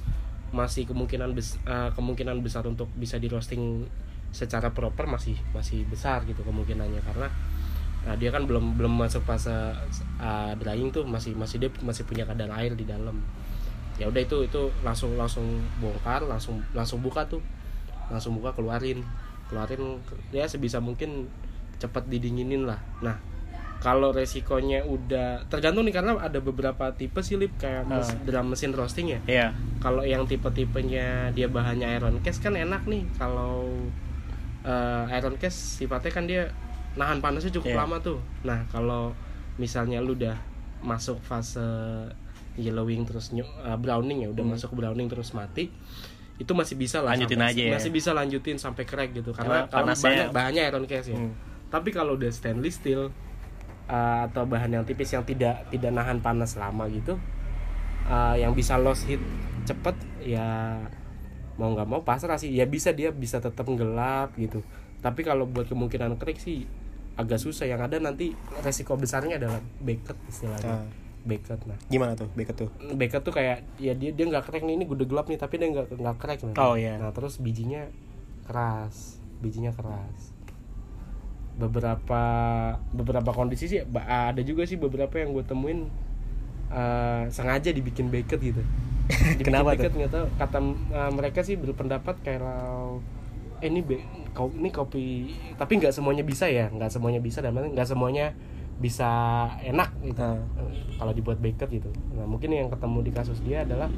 masih 0.55 0.87
kemungkinan 0.87 1.35
bes- 1.35 1.59
ah, 1.67 1.91
kemungkinan 1.91 2.39
besar 2.39 2.63
untuk 2.63 2.87
bisa 2.95 3.19
di 3.19 3.27
roasting 3.27 3.83
secara 4.31 4.71
proper 4.71 5.07
masih 5.07 5.35
masih 5.51 5.83
besar 5.91 6.23
gitu 6.23 6.39
kemungkinannya. 6.47 7.03
Karena 7.03 7.27
nah, 8.07 8.15
dia 8.15 8.31
kan 8.31 8.47
belum 8.47 8.79
belum 8.79 8.95
masuk 8.95 9.27
fase 9.27 9.51
ah, 10.19 10.51
drying 10.55 10.91
tuh 10.95 11.03
masih 11.03 11.35
masih 11.35 11.59
dia 11.59 11.71
masih 11.83 12.07
punya 12.07 12.23
kadar 12.23 12.47
air 12.55 12.71
di 12.75 12.87
dalam. 12.87 13.19
Ya 13.99 14.07
udah 14.07 14.23
itu 14.23 14.47
itu 14.47 14.71
langsung 14.87 15.19
langsung 15.19 15.43
bongkar 15.83 16.23
langsung 16.23 16.63
langsung 16.71 17.03
buka 17.03 17.27
tuh. 17.27 17.43
Langsung 18.07 18.39
buka 18.39 18.55
keluarin. 18.55 19.03
Keluarin 19.51 19.99
ya 20.31 20.47
sebisa 20.47 20.79
mungkin 20.79 21.27
cepat 21.77 22.05
didinginin 22.05 22.63
lah 22.63 22.79
nah 22.99 23.17
kalau 23.77 24.09
resikonya 24.09 24.81
udah 24.83 25.45
tergantung 25.45 25.85
nih 25.85 25.93
karena 25.93 26.17
ada 26.17 26.39
beberapa 26.39 26.89
tipe 26.91 27.21
sih 27.21 27.37
lip 27.37 27.53
kayak 27.55 27.85
mes- 27.85 28.09
Ah. 28.09 28.25
dalam 28.25 28.49
mesin 28.49 28.71
roasting 28.71 29.07
ya 29.07 29.19
Iya. 29.23 29.47
kalau 29.77 30.01
yang 30.01 30.25
tipe-tipenya 30.25 31.29
dia 31.31 31.45
bahannya 31.47 31.85
iron 31.91 32.17
case 32.19 32.39
kan 32.39 32.53
enak 32.53 32.83
nih 32.83 33.05
kalau 33.13 33.69
eh, 34.63 35.05
iron 35.13 35.37
case 35.37 35.77
sifatnya 35.77 36.11
kan 36.11 36.25
dia 36.25 36.49
nahan 36.93 37.19
panasnya 37.19 37.53
cukup 37.53 37.69
Iya. 37.69 37.79
lama 37.79 37.97
tuh 37.99 38.17
nah 38.41 38.65
kalau 38.67 39.13
misalnya 39.55 39.99
lu 39.99 40.13
udah 40.13 40.35
masuk 40.79 41.17
fase 41.19 41.61
yellowing 42.55 43.05
terus 43.05 43.29
nyu- 43.31 43.45
uh, 43.59 43.73
browning 43.75 44.25
ya 44.25 44.29
udah 44.29 44.41
Hmm. 44.41 44.53
masuk 44.53 44.73
browning 44.73 45.05
terus 45.05 45.31
mati 45.31 45.69
itu 46.35 46.51
masih 46.51 46.73
bisa 46.75 46.99
lah 46.99 47.13
Lanjutin 47.13 47.37
sampai- 47.39 47.53
aja 47.53 47.63
ya. 47.63 47.71
masih 47.71 47.91
bisa 47.91 48.09
lanjutin 48.11 48.57
sampai 48.57 48.83
crack 48.83 49.09
gitu 49.11 49.29
karena 49.31 49.61
Karena 49.61 49.61
kalau 49.67 49.77
panasnya- 49.83 50.09
bahannya, 50.25 50.25
bahannya 50.31 50.61
iron 50.67 50.85
case 50.85 51.07
ya 51.07 51.17
Hmm. 51.19 51.33
Tapi 51.67 51.91
kalau 51.91 52.15
udah 52.15 52.31
stainless 52.31 52.79
steel 52.79 53.11
uh, 53.87 54.19
atau 54.27 54.43
bahan 54.43 54.71
yang 54.71 54.83
tipis 54.83 55.11
yang 55.11 55.23
tidak 55.23 55.67
tidak 55.67 55.91
nahan 55.91 56.19
panas 56.19 56.55
lama 56.55 56.87
gitu 56.87 57.19
uh, 58.07 58.35
yang 58.35 58.51
bisa 58.51 58.79
loss 58.79 59.03
heat 59.03 59.19
cepet 59.63 59.95
ya 60.23 60.79
mau 61.57 61.73
nggak 61.73 61.89
mau 61.89 62.01
pasrah 62.05 62.37
sih 62.37 62.53
ya 62.53 62.63
bisa 62.63 62.93
dia 62.93 63.09
bisa 63.09 63.41
tetap 63.41 63.65
gelap 63.67 64.31
gitu 64.37 64.61
tapi 65.01 65.25
kalau 65.25 65.43
buat 65.45 65.67
kemungkinan 65.67 66.15
crack 66.15 66.39
sih 66.39 66.69
agak 67.17 67.41
susah 67.41 67.65
yang 67.65 67.81
ada 67.81 67.97
nanti 67.97 68.31
resiko 68.61 68.93
besarnya 68.93 69.41
adalah 69.41 69.57
beket 69.81 70.13
istilahnya 70.29 70.69
Ah. 70.69 70.85
beket 71.25 71.59
nah 71.65 71.75
Gimana 71.89 72.13
tuh 72.13 72.29
Beket 72.37 72.55
tuh? 72.55 72.69
beket 72.93 73.25
tuh 73.25 73.33
kayak 73.33 73.65
ya 73.81 73.91
dia 73.91 74.13
dia 74.13 74.25
nggak 74.29 74.45
crack 74.47 74.63
nih 74.63 74.77
ini 74.77 74.85
udah 74.85 75.03
gelap 75.03 75.25
nih 75.27 75.35
tapi 75.35 75.57
dia 75.57 75.67
nggak 75.67 75.97
nggak 75.97 76.15
crack 76.21 76.39
nah. 76.45 76.53
Oh, 76.61 76.77
iya. 76.77 76.95
nah 77.01 77.09
terus 77.11 77.41
bijinya 77.41 77.89
keras 78.45 79.17
bijinya 79.41 79.73
keras 79.73 80.36
beberapa 81.57 82.21
beberapa 82.93 83.31
kondisi 83.33 83.65
sih 83.65 83.79
ada 84.05 84.41
juga 84.45 84.63
sih 84.69 84.77
beberapa 84.77 85.17
yang 85.17 85.33
gue 85.33 85.41
temuin 85.41 85.89
eh, 86.69 87.23
sengaja 87.33 87.73
dibikin 87.73 88.13
beket 88.13 88.39
gitu. 88.39 88.61
Dibikin 89.07 89.49
Kenapa 89.49 89.73
tuh? 89.73 89.89
beket 89.89 89.93
nggak 89.97 90.11
tahu. 90.13 90.25
Kata 90.37 90.57
eh, 90.93 91.11
mereka 91.11 91.39
sih 91.41 91.57
berpendapat 91.57 92.15
kalau 92.21 93.01
eh, 93.59 93.67
ini 93.67 93.81
be, 93.81 93.97
kau 94.37 94.53
ini 94.53 94.69
kopi 94.69 95.33
tapi 95.57 95.81
nggak 95.81 95.91
semuanya 95.91 96.21
bisa 96.21 96.45
ya 96.45 96.69
nggak 96.69 96.93
semuanya 96.93 97.17
bisa 97.17 97.41
dan 97.41 97.57
nggak 97.57 97.89
semuanya 97.89 98.37
bisa 98.77 99.09
enak 99.65 99.89
gitu. 100.05 100.21
Ah. 100.21 100.37
kalau 101.01 101.09
dibuat 101.17 101.41
beket 101.41 101.73
gitu. 101.73 101.89
Nah 102.13 102.29
mungkin 102.29 102.53
yang 102.53 102.69
ketemu 102.69 103.01
di 103.01 103.11
kasus 103.11 103.41
dia 103.41 103.65
adalah 103.65 103.89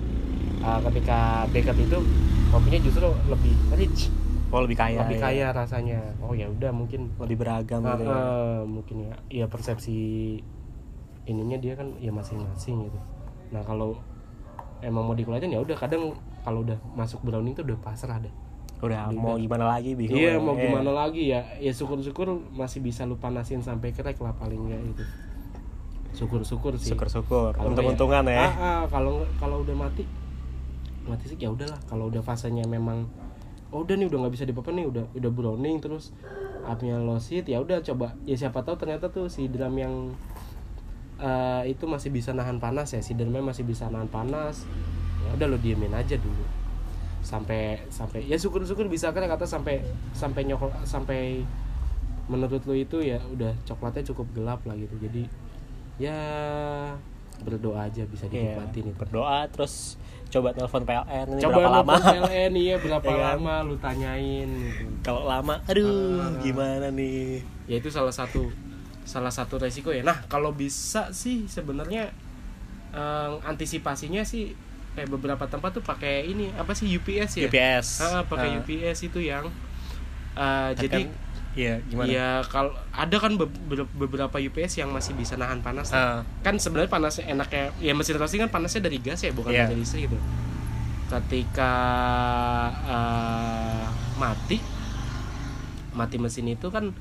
uh, 0.63 0.79
ketika 0.87 1.43
beket 1.51 1.75
itu 1.75 1.99
kopinya 2.47 2.79
justru 2.87 3.11
lebih 3.27 3.55
rich 3.75 4.07
Oh 4.49 4.59
lebih 4.59 4.75
kaya. 4.75 4.97
lebih 4.99 5.17
ya. 5.17 5.23
kaya 5.23 5.45
rasanya 5.51 5.99
oh 6.17 6.33
ya 6.33 6.45
udah 6.45 6.69
mungkin 6.69 7.13
Lebih 7.15 7.37
beragam 7.37 7.81
uh, 7.81 7.93
gitu 7.93 8.03
ya. 8.03 8.11
uh, 8.11 8.59
mungkin 8.63 8.95
ya 9.03 9.13
ya 9.29 9.45
persepsi 9.45 9.97
ininya 11.23 11.55
dia 11.55 11.73
kan 11.73 11.93
ya 11.97 12.09
masing-masing 12.09 12.83
gitu 12.83 12.99
nah 13.49 13.61
kalau 13.61 13.93
emang 14.79 15.03
mau 15.03 15.13
dikeluarin 15.13 15.49
ya 15.49 15.59
udah 15.59 15.75
kadang 15.75 16.17
kalau 16.41 16.61
udah 16.61 16.77
masuk 16.91 17.21
browning 17.21 17.53
tuh 17.53 17.61
udah 17.63 17.77
pasrah 17.79 18.17
deh 18.17 18.33
Udah 18.79 19.11
mau 19.11 19.35
gimana 19.35 19.67
lagi 19.69 19.91
bingung. 19.91 20.15
iya 20.15 20.33
ya. 20.33 20.39
mau 20.39 20.55
Eh. 20.55 20.63
gimana 20.63 20.89
lagi 20.97 21.27
ya 21.27 21.43
ya 21.57 21.69
syukur-syukur 21.69 22.25
masih 22.49 22.79
bisa 22.79 23.03
lu 23.03 23.13
panasin 23.15 23.59
sampai 23.59 23.91
crack 23.91 24.15
lah 24.17 24.31
paling 24.33 24.55
nggak 24.63 24.81
itu 24.87 25.03
syukur-syukur 26.11 26.73
sih 26.75 26.89
Syukur-syukur. 26.89 27.53
Untung-untungan 27.55 28.23
nggak 28.23 28.33
ya. 28.33 28.47
Ah, 28.47 28.53
ah, 28.55 28.83
kalau 28.87 29.21
kalau 29.35 29.61
udah 29.61 29.75
mati 29.77 30.07
mati 31.05 31.25
sih 31.25 31.37
ya 31.37 31.49
udahlah 31.49 31.77
kalau 31.85 32.07
udah 32.07 32.21
fasenya 32.21 32.65
memang 32.65 33.05
oh 33.69 33.85
udah 33.85 33.95
nih 33.95 34.07
udah 34.09 34.25
nggak 34.25 34.33
bisa 34.33 34.45
dipapan 34.49 34.81
nih 34.81 34.85
udah 34.89 35.05
udah 35.13 35.31
browning 35.31 35.77
terus. 35.81 36.11
Apinya 36.65 36.97
heat 37.17 37.45
ya 37.49 37.61
udah 37.61 37.81
coba. 37.81 38.17
Ya 38.25 38.35
siapa 38.37 38.61
tahu 38.65 38.77
ternyata 38.77 39.09
tuh 39.09 39.29
si 39.29 39.49
drum 39.49 39.73
yang 39.77 40.13
eh, 41.21 41.63
itu 41.69 41.85
masih 41.85 42.09
bisa 42.13 42.33
nahan 42.33 42.57
panas 42.57 42.93
ya 42.93 43.01
si 43.01 43.13
drumnya 43.13 43.41
masih 43.41 43.65
bisa 43.65 43.89
nahan 43.89 44.09
panas. 44.09 44.65
Ya 45.25 45.29
udah 45.37 45.47
lo 45.53 45.57
diemin 45.57 45.93
aja 45.93 46.17
dulu. 46.17 46.45
Sampai 47.21 47.83
sampai 47.93 48.25
ya 48.25 48.37
syukur-syukur 48.39 48.89
bisa 48.89 49.11
kan 49.13 49.25
kata 49.25 49.45
sampai 49.45 49.83
sampai 50.15 50.47
nyokol 50.47 50.71
sampai 50.87 51.43
menurut 52.29 52.61
lo 52.65 52.77
itu 52.77 53.01
ya 53.01 53.17
udah 53.33 53.53
coklatnya 53.65 54.05
cukup 54.13 54.27
gelap 54.37 54.61
lah 54.65 54.77
gitu. 54.77 54.95
Jadi 54.97 55.23
ya 55.99 56.15
berdoa 57.41 57.85
aja 57.85 58.03
bisa 58.03 58.25
Iya, 58.25 58.55
dinikmatin 58.55 58.83
itu 58.85 58.97
berdoa 58.97 59.47
terus 59.47 59.95
coba 60.29 60.51
telepon 60.51 60.83
PLN 60.83 61.27
ini 61.31 61.41
coba 61.41 61.57
berapa 61.57 61.73
lama 61.79 61.93
PLN 61.97 62.51
iya 62.55 62.75
berapa 62.83 63.01
Iya 63.03 63.15
kan? 63.15 63.25
lama 63.33 63.55
lu 63.63 63.75
tanyain 63.77 64.49
gitu. 64.49 64.83
kalau 65.01 65.23
lama 65.23 65.55
aduh 65.65 66.21
Ah. 66.21 66.37
gimana 66.37 66.87
nih 66.89 67.41
ya 67.65 67.75
itu 67.77 67.89
salah 67.89 68.11
satu 68.11 68.51
salah 69.01 69.29
satu 69.29 69.57
resiko 69.57 69.89
ya 69.89 70.01
nah 70.01 70.21
kalau 70.25 70.51
bisa 70.51 71.09
sih 71.11 71.45
sebenarnya 71.45 72.13
eh, 72.91 73.31
antisipasinya 73.43 74.21
sih 74.21 74.53
kayak 74.91 75.09
beberapa 75.09 75.45
tempat 75.45 75.71
tuh 75.71 75.83
pakai 75.83 76.27
ini 76.27 76.49
apa 76.53 76.73
sih 76.73 76.89
UPS 76.91 77.39
ya 77.39 77.47
UPS 77.47 77.87
Ah, 78.03 78.21
pakai 78.23 78.49
Ah. 78.51 78.57
UPS 78.59 78.99
itu 79.03 79.19
yang 79.19 79.49
eh, 80.31 80.69
Tapi 80.69 80.81
jadi 80.83 81.01
iya 81.51 81.81
gimana? 81.83 82.05
Ya 82.05 82.29
kalau 82.43 82.69
ada 82.89 83.15
kan 83.15 83.33
be- 83.33 83.49
be- 83.65 83.89
beberapa 83.95 84.37
UPS 84.37 84.77
yang 84.77 84.89
masih 84.89 85.13
bisa 85.13 85.33
nahan 85.33 85.59
panas. 85.59 85.89
Ah. 85.89 86.21
kan 86.39 86.55
sebenarnya 86.55 86.87
panasnya 86.87 87.25
enaknya 87.27 87.73
ya 87.77 87.91
mesin 87.91 88.15
roasting 88.15 88.39
kan 88.39 88.51
panasnya 88.51 88.81
dari 88.81 88.97
gas 88.97 89.19
ya 89.19 89.31
bukan 89.31 89.49
Iya. 89.49 89.65
dari 89.65 89.77
listrik 89.77 90.07
gitu. 90.07 90.17
Ketika 91.07 91.73
eh, 92.85 93.85
mati 94.15 94.57
mati 95.91 96.15
mesin 96.15 96.47
itu 96.47 96.69
kan 96.69 96.93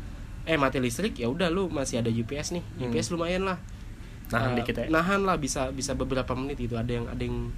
eh 0.43 0.57
mati 0.57 0.79
listrik 0.79 1.13
ya 1.15 1.29
udah 1.29 1.49
lu 1.49 1.69
masih 1.69 2.01
ada 2.01 2.09
UPS 2.09 2.51
nih. 2.51 2.65
Hmm. 2.65 2.83
UPS 2.85 3.11
lumayan 3.11 3.45
lah. 3.45 3.61
Nahan 4.29 4.53
Eh, 4.53 4.57
dikit 4.61 4.75
ya? 4.79 4.85
nahan 4.89 5.23
lah 5.23 5.37
bisa 5.37 5.69
bisa 5.71 5.93
beberapa 5.93 6.33
menit 6.33 6.57
gitu. 6.59 6.75
Ada 6.75 6.89
yang 6.91 7.07
ada 7.07 7.21
yang 7.21 7.53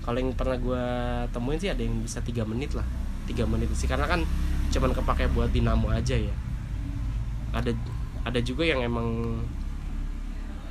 kalau 0.00 0.18
yang 0.18 0.30
pernah 0.32 0.58
gua 0.58 0.84
temuin 1.30 1.56
sih 1.56 1.70
ada 1.70 1.78
yang 1.78 1.94
bisa 2.00 2.18
tiga 2.20 2.42
menit 2.42 2.74
lah. 2.74 2.82
Tiga 3.24 3.46
menit 3.46 3.70
sih 3.72 3.86
karena 3.86 4.04
kan 4.04 4.26
cuman 4.72 4.90
kepake 4.96 5.28
buat 5.30 5.52
dinamo 5.52 5.92
aja 5.92 6.16
ya. 6.16 6.34
Ada 7.52 7.76
ada 8.24 8.40
juga 8.40 8.64
yang 8.64 8.80
emang 8.80 9.36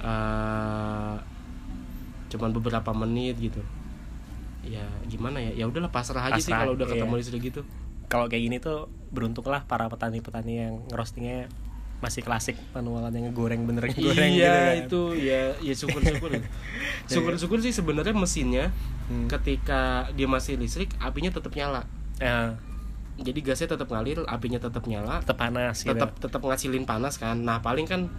eh 0.01 1.15
cuman 2.31 2.50
beberapa 2.55 2.89
menit 2.96 3.38
gitu. 3.38 3.62
Ya 4.65 4.86
gimana 5.05 5.38
ya? 5.41 5.51
Ya 5.53 5.65
udahlah 5.70 5.91
pasrah 5.93 6.31
aja 6.31 6.39
sih 6.41 6.50
Pasrah, 6.50 6.65
kalau 6.65 6.74
udah 6.74 6.88
ketemu 6.89 7.13
iya. 7.13 7.20
listrik 7.22 7.41
gitu. 7.53 7.62
Kalau 8.10 8.27
kayak 8.27 8.43
gini 8.43 8.58
tuh 8.60 8.89
beruntunglah 9.13 9.63
para 9.67 9.88
petani-petani 9.88 10.53
yang 10.67 10.74
ngerostingnya 10.89 11.48
masih 12.01 12.25
klasik 12.25 12.58
manualan 12.74 13.13
yang 13.13 13.29
ngegoreng 13.29 13.62
bener 13.70 13.86
ngegoreng 13.86 14.31
gitu 14.34 14.41
iya 14.41 14.58
kan. 14.58 14.81
itu. 14.89 15.01
Ya 15.22 15.41
ya 15.62 15.74
syukur 15.77 16.01
syukur 16.01 16.31
syukur 17.05 17.34
syukur 17.38 17.58
sih 17.62 17.74
sebenarnya 17.75 18.15
mesinnya 18.17 18.74
Hmm. 19.12 19.27
ketika 19.27 20.08
dia 20.15 20.24
masih 20.24 20.55
listrik 20.55 20.88
apinya 21.03 21.27
tetap 21.27 21.51
nyala. 21.51 21.84
Ya, 22.15 22.55
jadi 23.22 23.40
gasnya 23.42 23.78
tetap 23.78 23.88
ngalir 23.88 24.25
apinya 24.28 24.60
tetap 24.60 24.84
nyala 24.90 25.22
tetap 25.22 25.38
panas 25.38 25.82
gitu. 25.82 25.94
tetap 25.94 26.18
tetap 26.18 26.42
ngasilin 26.42 26.86
panas 26.86 27.16
kan 27.22 27.38
nah 27.42 27.62
paling 27.62 27.88
kan 27.88 28.10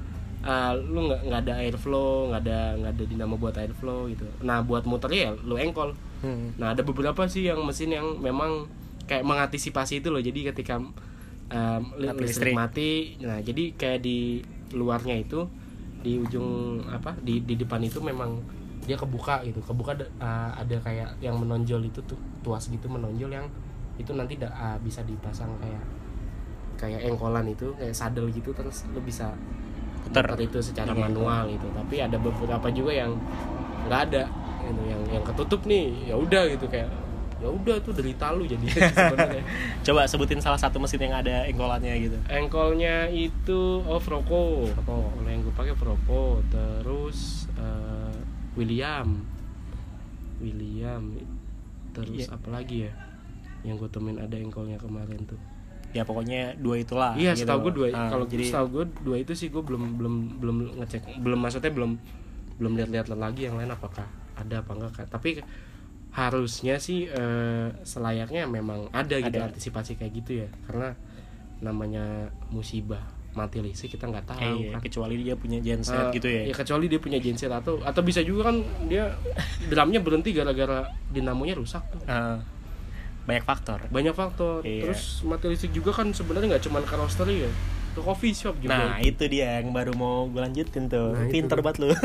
uh, 0.47 0.73
lu 0.79 1.11
nggak 1.11 1.21
nggak 1.29 1.41
ada 1.47 1.55
airflow 1.63 2.31
nggak 2.31 2.43
ada 2.47 2.59
nggak 2.79 2.93
ada 2.99 3.05
dinamo 3.07 3.35
buat 3.39 3.55
airflow 3.59 4.11
gitu 4.11 4.27
nah 4.43 4.63
buat 4.63 4.87
muternya 4.87 5.31
ya 5.31 5.33
lu 5.43 5.59
engkol 5.59 5.93
Hmm. 6.23 6.55
nah 6.55 6.71
ada 6.71 6.87
beberapa 6.87 7.27
sih 7.27 7.51
yang 7.51 7.67
mesin 7.67 7.91
yang 7.91 8.23
memang 8.23 8.71
kayak 9.11 9.27
mengantisipasi 9.27 9.99
itu 9.99 10.09
loh 10.15 10.23
jadi 10.23 10.55
ketika 10.55 10.79
um, 10.79 11.83
listrik 11.99 12.31
listrik. 12.31 12.55
mati 12.55 13.19
nah 13.19 13.43
jadi 13.43 13.75
kayak 13.75 14.01
di 14.07 14.39
luarnya 14.71 15.19
itu 15.19 15.51
di 16.03 16.23
ujung 16.23 16.79
apa 16.87 17.19
di 17.19 17.43
di 17.43 17.59
depan 17.59 17.83
itu 17.83 17.99
memang 17.99 18.39
dia 18.87 18.95
kebuka 18.95 19.43
gitu 19.43 19.63
kebuka 19.67 19.99
uh, 20.23 20.55
ada 20.55 20.79
kayak 20.83 21.19
yang 21.19 21.39
menonjol 21.39 21.83
itu 21.83 21.99
tuh 22.07 22.19
tuas 22.47 22.71
gitu 22.71 22.87
menonjol 22.87 23.31
yang 23.31 23.47
itu 23.95 24.13
nanti 24.13 24.35
da- 24.37 24.51
uh, 24.51 24.79
bisa 24.79 25.01
dipasang 25.03 25.53
kayak 25.59 25.85
kayak 26.75 27.01
engkolan 27.05 27.47
itu 27.47 27.71
kayak 27.75 27.93
sadel 27.93 28.27
gitu 28.29 28.51
terus 28.51 28.83
lu 28.91 28.99
bisa 29.01 29.31
putar 30.03 30.27
itu 30.35 30.59
secara 30.59 30.91
Iya, 30.91 31.03
manual 31.07 31.47
gitu. 31.49 31.69
Tapi 31.71 31.95
ada 31.97 32.17
beberapa 32.17 32.67
juga 32.69 32.91
yang 32.93 33.15
nggak 33.87 34.01
ada 34.09 34.23
gitu 34.63 34.83
yang 34.85 35.03
yang 35.11 35.23
ketutup 35.23 35.63
nih 35.63 35.91
ya 36.05 36.15
udah 36.15 36.43
gitu 36.49 36.67
kayak 36.67 36.91
ya 37.39 37.47
udah 37.47 37.75
tuh 37.79 37.91
derita 37.93 38.31
lu 38.31 38.43
jadi. 38.45 38.67
Sebenarnya. 38.91 39.45
Coba 39.83 40.07
sebutin 40.07 40.39
salah 40.39 40.59
satu 40.59 40.79
mesin 40.79 41.03
yang 41.03 41.15
ada 41.17 41.43
engkolannya 41.45 41.95
gitu. 42.01 42.19
Engkolnya 42.27 43.07
itu 43.09 43.61
oh 43.83 43.99
Froco 43.99 44.67
kalau 44.81 45.07
yang 45.23 45.43
gue 45.43 45.51
pakai 45.53 45.75
Froco 45.75 46.39
terus 46.49 47.47
eh, 47.55 48.15
William. 48.55 49.23
William 50.39 51.15
terus 51.93 52.27
Iya. 52.27 52.35
apa 52.35 52.49
lagi 52.51 52.89
ya 52.89 52.93
yang 53.63 53.79
gue 53.79 53.89
temuin 53.89 54.19
ada 54.19 54.35
engkolnya 54.35 54.77
kemarin 54.77 55.23
tuh. 55.25 55.39
Ya 55.93 56.03
pokoknya 56.03 56.57
dua 56.57 56.81
itulah 56.81 57.13
iya 57.15 57.37
gitu. 57.37 57.45
setahu 57.45 57.69
gue 57.69 57.73
dua 57.77 57.87
Ah, 57.93 58.09
kalau 58.09 58.25
jadi 58.25 58.49
setahu 58.49 58.67
gue 58.73 58.85
dua 59.05 59.17
itu 59.21 59.33
sih 59.37 59.53
gue 59.53 59.61
belum 59.61 60.01
belum 60.01 60.15
belum 60.41 60.57
ngecek 60.81 61.21
belum 61.21 61.39
maksudnya 61.39 61.69
belum 61.69 61.91
belum 62.57 62.73
lihat-lihat 62.81 63.13
lagi 63.13 63.45
yang 63.45 63.61
lain 63.61 63.69
apakah 63.69 64.09
ada 64.33 64.65
apa 64.65 64.71
enggak 64.73 65.05
tapi 65.13 65.45
harusnya 66.13 66.77
sih 66.77 67.09
eh, 67.09 67.69
selayaknya 67.85 68.45
memang 68.45 68.89
ada 68.93 69.17
gitu 69.17 69.33
Ada. 69.33 69.49
antisipasi 69.53 69.97
kayak 69.97 70.13
gitu 70.17 70.45
ya. 70.45 70.49
Karena 70.69 70.93
namanya 71.61 72.29
musibah 72.49 73.01
mati 73.33 73.65
listrik 73.65 73.97
kita 73.97 74.13
nggak 74.13 74.29
tahu 74.29 74.41
eh, 74.45 74.53
iya, 74.69 74.71
kan. 74.77 74.81
kecuali 74.85 75.15
dia 75.25 75.37
punya 75.41 75.57
genset 75.65 76.13
Eh, 76.13 76.21
gitu 76.21 76.29
ya. 76.29 76.43
kecuali 76.53 76.85
dia 76.85 77.01
punya 77.01 77.17
genset 77.17 77.49
atau 77.49 77.81
atau 77.81 78.03
bisa 78.05 78.21
juga 78.21 78.53
kan 78.53 78.61
dia 78.93 79.17
drumnya 79.73 80.05
berhenti 80.05 80.37
gara-gara 80.37 80.85
dinamonya 81.09 81.57
rusak 81.57 81.81
tuh. 81.89 82.01
Ah, 82.05 82.37
banyak 83.23 83.45
faktor. 83.47 83.79
Banyak 83.91 84.15
faktor. 84.15 84.67
Iya. 84.67 84.91
terus 84.91 85.23
mati 85.23 85.47
listrik 85.47 85.73
juga 85.75 85.95
kan 85.95 86.11
sebenarnya 86.11 86.59
nggak 86.59 86.65
cuma 86.67 86.83
ke 86.83 86.95
roastery 86.95 87.47
ya 87.47 87.53
ke 87.93 88.01
coffee 88.01 88.33
shop 88.33 88.57
juga 88.57 88.73
Nah 88.73 88.97
itu 88.99 89.21
dia 89.27 89.57
yang 89.57 89.71
baru 89.71 89.93
mau 89.93 90.25
gue 90.25 90.41
lanjutin 90.41 90.87
tuh. 90.87 91.13
Nah, 91.13 91.29
Pinter 91.29 91.61
banget 91.61 91.77
lu. 91.79 91.89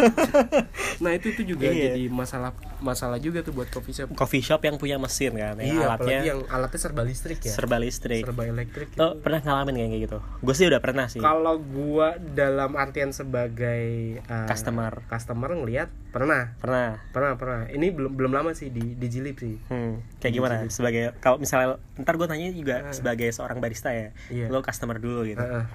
Nah 0.97 1.11
itu 1.13 1.29
tuh 1.31 1.45
juga 1.45 1.67
Iya. 1.67 1.93
jadi 1.93 2.09
masalah 2.09 2.51
masalah 2.79 3.17
juga 3.17 3.39
tuh 3.39 3.53
buat 3.53 3.67
coffee 3.67 3.93
shop. 3.93 4.07
Coffee 4.13 4.41
shop 4.41 4.61
yang 4.61 4.75
punya 4.75 4.97
mesin 4.97 5.33
kan 5.33 5.55
Yang 5.55 5.67
iya 5.71 5.85
alatnya. 5.85 6.19
yang 6.23 6.39
alatnya 6.47 6.79
serba 6.79 7.01
listrik 7.01 7.39
ya. 7.39 7.53
Serba 7.53 7.77
listrik. 7.77 8.23
Serba 8.23 8.43
elektrik 8.43 8.89
Lo 8.93 9.13
gitu. 9.13 9.21
pernah 9.21 9.39
ngalamin 9.39 9.75
kayak 9.79 10.01
gitu? 10.03 10.17
Gue 10.39 10.53
sih 10.53 10.65
udah 10.65 10.79
pernah 10.79 11.05
sih. 11.07 11.19
Kalau 11.19 11.57
gua 11.57 12.15
dalam 12.17 12.73
artian 12.73 13.11
sebagai 13.11 13.81
uh, 14.25 14.45
Customer. 14.45 15.05
customer 15.07 15.49
ngelihat 15.53 15.87
pernah. 16.09 16.57
Pernah. 16.57 16.97
Pernah 17.11 17.31
pernah. 17.35 17.61
Ini 17.67 17.87
belum 17.89 18.11
belum 18.13 18.31
lama 18.31 18.51
sih 18.51 18.67
di 18.67 18.93
di 18.93 19.07
Jilip 19.07 19.37
sih. 19.37 19.55
Hmm, 19.67 20.01
Kayak 20.17 20.33
gimana? 20.33 20.55
Sebagai 20.67 21.13
kalau 21.17 21.37
misalnya 21.37 21.77
Ntar 21.95 22.13
gue 22.15 22.27
tanya 22.27 22.49
juga 22.49 22.75
sebagai 22.91 23.29
seorang 23.29 23.57
barista 23.57 23.89
ya. 23.89 24.13
Iya. 24.27 24.49
Lo 24.49 24.59
customer 24.59 24.97
dulu 24.97 25.25
gitu. 25.25 25.37
Heeh. 25.39 25.65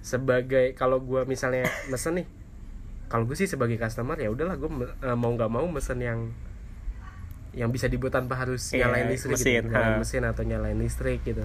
Sebagai 0.00 0.72
kalau 0.72 0.98
gua 0.98 1.24
misalnya 1.24 1.62
mesen 1.86 2.16
nih 2.16 2.26
kalau 3.06 3.24
gue 3.24 3.34
sih 3.34 3.46
sebagai 3.46 3.76
customer 3.76 4.14
ya 4.14 4.28
udahlah 4.28 4.54
gue 4.54 4.68
mau 5.14 5.30
nggak 5.30 5.48
mau 5.48 5.64
mesen 5.66 5.98
yang 5.98 6.28
yang 7.50 7.68
bisa 7.68 7.86
dibuat 7.86 8.12
tanpa 8.12 8.36
harus 8.36 8.60
Iya, 8.70 8.84
nyalain 8.84 9.08
listrik 9.08 9.32
mesin, 9.34 9.52
gitu. 9.58 9.72
nyalain 9.72 9.96
mesin 9.98 10.22
atau 10.22 10.42
nyalain 10.42 10.76
listrik 10.76 11.20
gitu. 11.22 11.42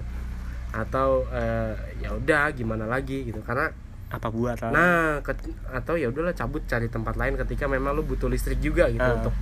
Atau 0.70 1.24
eh, 1.28 1.72
ya 1.98 2.12
udah 2.12 2.52
gimana 2.52 2.84
lagi 2.84 3.24
gitu. 3.24 3.40
Karena 3.40 3.72
Apa 4.06 4.28
buat 4.28 4.54
lah 4.60 4.70
nah 4.70 4.94
ke- 5.18 5.34
atau 5.66 5.96
ya 5.96 6.06
udahlah 6.06 6.30
cabut 6.32 6.62
cari 6.62 6.86
tempat 6.86 7.16
lain 7.16 7.34
ketika 7.36 7.66
memang 7.66 7.96
lu 7.96 8.04
butuh 8.04 8.28
listrik 8.28 8.60
juga 8.60 8.86
gitu 8.86 9.02
Ah. 9.02 9.16
untuk 9.16 9.34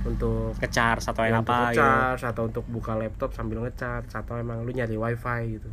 untuk 0.00 0.54
Ngecharge 0.56 1.02
atau 1.06 1.22
ya, 1.22 1.34
apa 1.34 1.42
gitu. 1.42 1.80
ngecharge 1.80 2.22
atau 2.26 2.42
untuk 2.44 2.64
buka 2.66 2.92
laptop 2.94 3.32
sambil 3.32 3.58
ngecharge 3.60 4.12
atau 4.12 4.36
emang 4.36 4.62
lu 4.62 4.70
nyari 4.70 4.94
wifi 4.94 5.56
gitu 5.56 5.66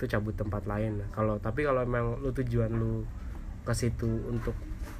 itu 0.00 0.08
cabut 0.08 0.32
tempat 0.32 0.64
lain. 0.64 0.96
Nah, 0.96 1.08
kalau 1.12 1.36
tapi 1.36 1.60
kalau 1.62 1.84
emang 1.84 2.16
lu 2.18 2.32
tujuan 2.32 2.72
lu 2.72 3.04
ke 3.60 3.76
situ 3.76 4.08
untuk 4.24 4.56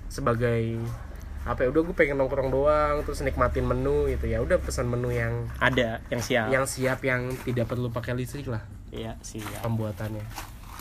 sebagai 0.06 0.76
apa 1.40 1.64
ya 1.64 1.72
udah 1.72 1.80
gue 1.80 1.96
pengen 1.96 2.20
nongkrong 2.20 2.52
doang 2.52 3.00
terus 3.00 3.24
nikmatin 3.24 3.64
menu 3.64 4.04
gitu 4.12 4.28
ya 4.28 4.44
udah 4.44 4.60
pesan 4.60 4.84
menu 4.84 5.08
yang 5.08 5.48
Ada 5.56 6.04
yang 6.12 6.20
siap. 6.20 6.46
yang 6.52 6.64
siap 6.68 7.00
yang 7.00 7.32
tidak 7.40 7.64
perlu 7.64 7.88
pakai 7.88 8.12
listrik 8.12 8.44
lah. 8.44 8.60
Iya 8.92 9.16
siap. 9.24 9.64
Pembuatannya. 9.64 10.20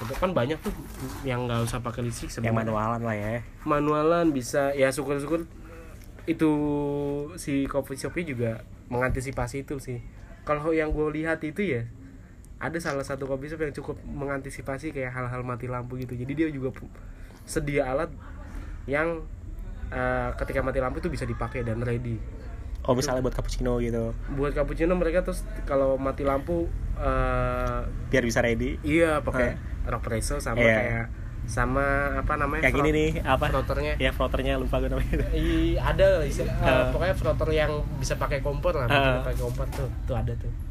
Itu 0.04 0.12
kan 0.16 0.36
banyak 0.36 0.60
tuh 0.60 0.76
yang 1.24 1.48
nggak 1.48 1.64
usah 1.64 1.80
pakai 1.80 2.04
listrik 2.04 2.28
Yang 2.28 2.44
sebenarnya. 2.44 2.60
manualan 2.60 3.02
lah 3.08 3.16
ya. 3.16 3.40
Manualan 3.64 4.36
bisa 4.36 4.76
ya 4.76 4.92
syukur-syukur 4.92 5.48
itu 6.28 6.52
si 7.40 7.64
coffee 7.66 7.96
shopnya 7.96 8.26
juga 8.28 8.52
mengantisipasi 8.92 9.64
itu 9.64 9.80
sih. 9.80 10.04
Kalau 10.44 10.76
yang 10.76 10.92
gue 10.92 11.08
lihat 11.16 11.40
itu 11.42 11.64
ya 11.64 11.88
ada 12.60 12.78
salah 12.78 13.08
satu 13.08 13.24
coffee 13.24 13.48
shop 13.48 13.64
yang 13.64 13.72
cukup 13.72 13.96
mengantisipasi 14.04 14.92
kayak 14.92 15.16
hal-hal 15.16 15.42
mati 15.42 15.66
lampu 15.66 15.96
gitu 15.96 16.12
jadi 16.14 16.32
dia 16.36 16.48
juga 16.52 16.76
sedia 17.48 17.88
alat 17.88 18.12
yang 18.84 19.24
eh, 19.90 20.30
ketika 20.36 20.60
mati 20.60 20.84
lampu 20.84 21.00
itu 21.00 21.08
bisa 21.08 21.24
dipakai 21.24 21.64
dan 21.64 21.80
ready 21.80 22.20
Oh 22.80 22.96
misalnya 22.96 23.20
buat 23.20 23.36
cappuccino 23.36 23.84
gitu 23.84 24.16
buat 24.36 24.56
cappuccino 24.56 24.96
mereka 24.96 25.24
terus 25.24 25.44
kalau 25.64 26.00
mati 26.00 26.24
lampu 26.24 26.68
eh, 26.96 27.80
Biar 28.12 28.24
bisa 28.24 28.40
ready 28.40 28.80
iya 28.84 29.20
pakai 29.20 29.56
rock 29.88 30.08
sama 30.20 30.60
Iya. 30.60 30.76
kayak 30.76 31.06
sama 31.50 32.14
apa 32.22 32.38
namanya 32.38 32.70
Yang 32.70 32.78
ini 32.78 32.82
frot- 32.86 32.94
nih 32.94 33.10
apa 33.26 33.46
frotternya 33.50 33.94
Ya 33.98 34.12
frotternya 34.14 34.54
lupa 34.62 34.78
gue 34.78 34.90
namanya 34.94 35.26
I, 35.34 35.76
ada 35.76 36.22
eh, 36.22 36.30
Uh. 36.30 36.94
pokoknya 36.94 37.16
frotter 37.18 37.50
yang 37.50 37.72
bisa 37.98 38.14
pakai 38.22 38.40
kompor 38.46 38.78
lah, 38.78 38.86
Uh. 38.86 39.26
pakai 39.26 39.42
kompor 39.42 39.66
tuh, 39.74 39.90
tuh 40.06 40.14
ada 40.14 40.30
tuh. 40.38 40.69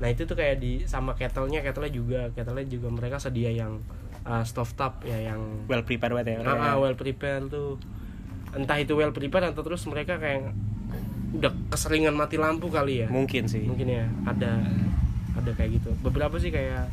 Nah 0.00 0.08
itu 0.08 0.24
tuh 0.24 0.34
kayak 0.34 0.56
di 0.58 0.88
sama 0.88 1.12
kettle-nya, 1.12 1.60
kettle-nya 1.60 1.92
juga, 1.92 2.20
kettle-nya 2.32 2.66
juga 2.66 2.88
mereka 2.88 3.20
sedia 3.20 3.52
yang 3.52 3.84
uh, 4.24 4.42
stove 4.42 4.72
top 4.74 5.04
ya 5.04 5.32
yang 5.32 5.68
Well 5.68 5.84
prepared 5.84 6.16
banget 6.16 6.40
ya 6.40 6.48
ah, 6.48 6.56
ah, 6.56 6.76
well 6.80 6.96
prepared 6.96 7.52
tuh. 7.52 7.76
Entah 8.56 8.80
itu 8.80 8.96
well 8.96 9.12
prepared 9.12 9.52
atau 9.52 9.62
terus 9.62 9.84
mereka 9.86 10.16
kayak 10.16 10.50
udah 11.30 11.52
keseringan 11.70 12.16
mati 12.16 12.40
lampu 12.40 12.72
kali 12.72 13.06
ya. 13.06 13.08
Mungkin 13.12 13.46
sih 13.46 13.62
Mungkin 13.62 13.86
ya 13.86 14.04
ada 14.26 14.64
ada 15.36 15.50
kayak 15.54 15.78
gitu. 15.78 15.92
Beberapa 16.02 16.40
sih 16.40 16.50
kayak 16.50 16.90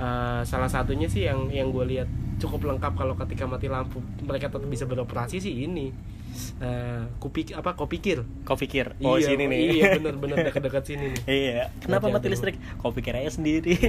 uh, 0.00 0.42
salah 0.42 0.72
satunya 0.72 1.06
sih 1.06 1.28
yang 1.28 1.52
yang 1.52 1.68
gue 1.70 1.84
lihat 1.84 2.08
cukup 2.36 2.68
lengkap 2.68 2.92
kalau 2.96 3.14
ketika 3.16 3.48
mati 3.48 3.68
lampu 3.68 4.00
mereka 4.24 4.52
tetap 4.52 4.68
bisa 4.68 4.84
beroperasi 4.84 5.40
sih 5.40 5.64
ini 5.64 5.88
Eh 6.56 7.02
kupik 7.16 7.52
apa 7.52 7.72
kau 7.72 7.84
pikir 7.84 8.24
Kau 8.42 8.54
pikir 8.54 8.96
Oh 9.00 9.16
iya, 9.16 9.28
sini 9.28 9.44
nih. 9.44 9.58
iya 9.72 9.84
bener-bener 9.94 10.36
dekat-dekat 10.46 10.84
sini 10.84 11.04
nih. 11.10 11.20
Iya. 11.26 11.64
Kenapa 11.78 12.08
mati 12.08 12.26
listrik? 12.26 12.56
Kau 12.76 12.90
pikir 12.90 13.12
aja 13.12 13.32
sendiri. 13.32 13.74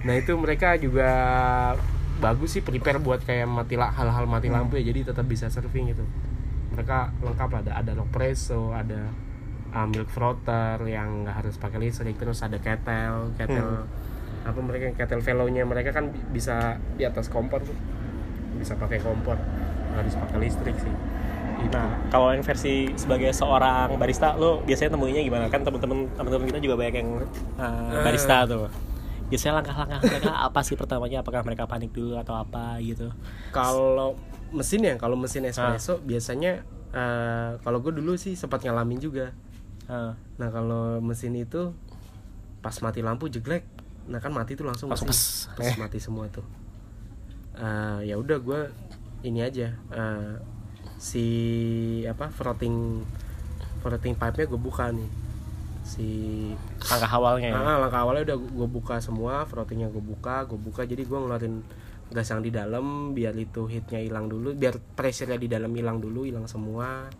Nah 0.00 0.14
itu 0.16 0.32
mereka 0.32 0.80
juga 0.80 1.10
bagus 2.20 2.56
sih 2.56 2.62
prepare 2.64 2.96
buat 2.96 3.20
kayak 3.20 3.44
mati 3.44 3.76
hal-hal 3.76 4.24
mati 4.24 4.48
lampu 4.48 4.80
ya. 4.80 4.84
Jadi 4.88 5.12
tetap 5.12 5.28
bisa 5.28 5.48
surfing 5.48 5.92
gitu. 5.92 6.04
Mereka 6.72 7.20
lengkap 7.20 7.50
ada 7.60 7.72
ada 7.76 7.92
espresso 7.92 8.72
ada 8.72 9.12
uh, 9.70 9.86
milk 9.86 10.08
frother 10.08 10.80
yang 10.88 11.28
nggak 11.28 11.36
harus 11.44 11.60
pakai 11.60 11.78
listrik. 11.78 12.16
Terus 12.16 12.40
ada 12.40 12.56
kettle 12.56 13.36
kettle 13.36 13.84
apa 14.40 14.56
mereka 14.64 14.96
kettle 14.96 15.20
velonya. 15.20 15.68
Mereka 15.68 15.92
kan 15.92 16.08
bi- 16.08 16.24
bisa 16.32 16.80
di 16.96 17.04
atas 17.04 17.28
kompor 17.28 17.60
tuh. 17.60 17.76
Bisa 18.56 18.76
pakai 18.76 19.00
kompor 19.00 19.36
harus 19.96 20.14
pakai 20.16 20.38
listrik 20.42 20.76
sih. 20.78 20.94
Nah, 21.70 21.92
kalau 22.08 22.32
yang 22.32 22.40
versi 22.40 22.88
sebagai 22.96 23.36
seorang 23.36 24.00
barista, 24.00 24.32
lo 24.32 24.64
biasanya 24.64 24.96
temuinya 24.96 25.20
gimana? 25.20 25.44
Kan 25.52 25.60
temen-temen 25.60 26.08
temen-temen 26.16 26.46
kita 26.48 26.58
juga 26.64 26.74
banyak 26.80 26.94
yang 26.96 27.10
uh, 27.60 28.00
barista 28.00 28.48
tuh. 28.48 28.66
Biasanya 29.28 29.60
langkah-langkah 29.60 30.00
mereka 30.02 30.32
apa 30.40 30.60
sih 30.64 30.74
pertamanya? 30.74 31.20
Apakah 31.20 31.44
mereka 31.44 31.68
panik 31.68 31.92
dulu 31.92 32.16
atau 32.16 32.34
apa 32.34 32.80
gitu? 32.80 33.12
kalau 33.52 34.16
mesin 34.50 34.82
ya 34.82 34.98
kalau 34.98 35.14
mesin 35.14 35.46
espresso 35.46 36.02
biasanya 36.02 36.66
eh, 36.90 37.54
kalau 37.62 37.78
gue 37.78 37.94
dulu 37.94 38.18
sih 38.18 38.34
sempat 38.34 38.66
ngalamin 38.66 38.98
juga 38.98 39.30
Uh, 39.90 40.14
nah 40.38 40.54
kalau 40.54 41.02
mesin 41.02 41.34
itu 41.34 41.74
pas 42.62 42.70
mati 42.78 43.02
lampu 43.02 43.26
jeglek 43.26 43.66
nah 44.06 44.22
kan 44.22 44.30
mati 44.30 44.54
tuh 44.54 44.62
langsung 44.62 44.86
mesin 44.86 45.10
pes. 45.10 45.50
Pes, 45.58 45.74
mati 45.82 45.98
semua 45.98 46.30
tuh 46.30 46.46
Eh, 47.60 48.00
ya 48.08 48.16
udah 48.16 48.38
gue 48.40 48.60
ini 49.24 49.40
aja 49.44 49.68
eh, 49.92 50.34
si 51.00 51.26
apa 52.04 52.28
frotting 52.28 53.04
frotting 53.80 54.14
pipe 54.16 54.36
nya 54.36 54.46
gue 54.48 54.60
buka 54.60 54.92
nih 54.92 55.10
si 55.80 56.08
langkah 56.86 57.10
awalnya. 57.18 57.50
ya? 57.50 57.56
Ah, 57.56 57.76
langkah 57.80 58.00
awalnya 58.04 58.22
udah 58.30 58.38
gue 58.38 58.68
buka 58.68 58.96
semua, 59.02 59.42
frottingnya 59.48 59.88
gue 59.90 60.02
buka, 60.04 60.46
gue 60.46 60.60
buka. 60.60 60.84
Jadi 60.86 61.02
gue 61.02 61.18
ngeluarin 61.18 61.64
gas 62.10 62.30
yang 62.30 62.42
di 62.44 62.50
dalam 62.52 63.16
biar 63.16 63.34
itu 63.34 63.66
heatnya 63.66 63.98
hilang 64.02 64.30
dulu, 64.30 64.54
biar 64.54 64.76
pressure-nya 64.94 65.38
di 65.40 65.48
dalam 65.50 65.72
hilang 65.74 65.98
dulu, 65.98 66.28
hilang 66.28 66.46
semua. 66.46 67.10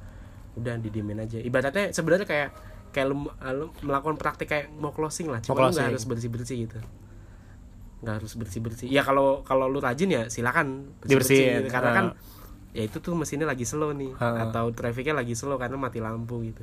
Udah 0.55 0.79
didiemin 0.79 1.25
aja. 1.25 1.41
Ibaratnya 1.41 1.91
sebenarnya 1.91 2.27
kayak 2.29 2.49
kayak 2.91 3.07
lu, 3.11 3.27
ah, 3.43 3.55
lu 3.55 3.71
melakukan 3.83 4.19
praktik 4.19 4.51
kayak 4.51 4.67
mau 4.77 4.91
closing 4.95 5.31
lah, 5.31 5.39
cuma 5.43 5.71
nggak 5.71 5.95
harus 5.95 6.05
bersih 6.07 6.31
bersih 6.31 6.57
gitu. 6.67 6.79
Nggak 8.01 8.15
harus 8.21 8.33
bersih 8.37 8.61
bersih. 8.65 8.87
Ya 8.89 9.05
kalau 9.05 9.45
kalau 9.45 9.69
lu 9.69 9.79
rajin 9.81 10.09
ya 10.09 10.23
silakan 10.33 10.97
Dibersihin, 11.05 11.65
gitu. 11.65 11.73
Karena 11.73 11.91
ah. 11.91 11.95
kan 11.95 12.07
ya 12.71 12.87
itu 12.87 13.03
tuh 13.03 13.19
mesinnya 13.19 13.51
lagi 13.51 13.67
slow 13.67 13.91
nih 13.91 14.15
Ah. 14.23 14.47
atau 14.47 14.71
trafficnya 14.71 15.19
lagi 15.19 15.35
slow 15.35 15.59
karena 15.59 15.75
mati 15.75 15.99
lampu 15.99 16.39
gitu 16.47 16.63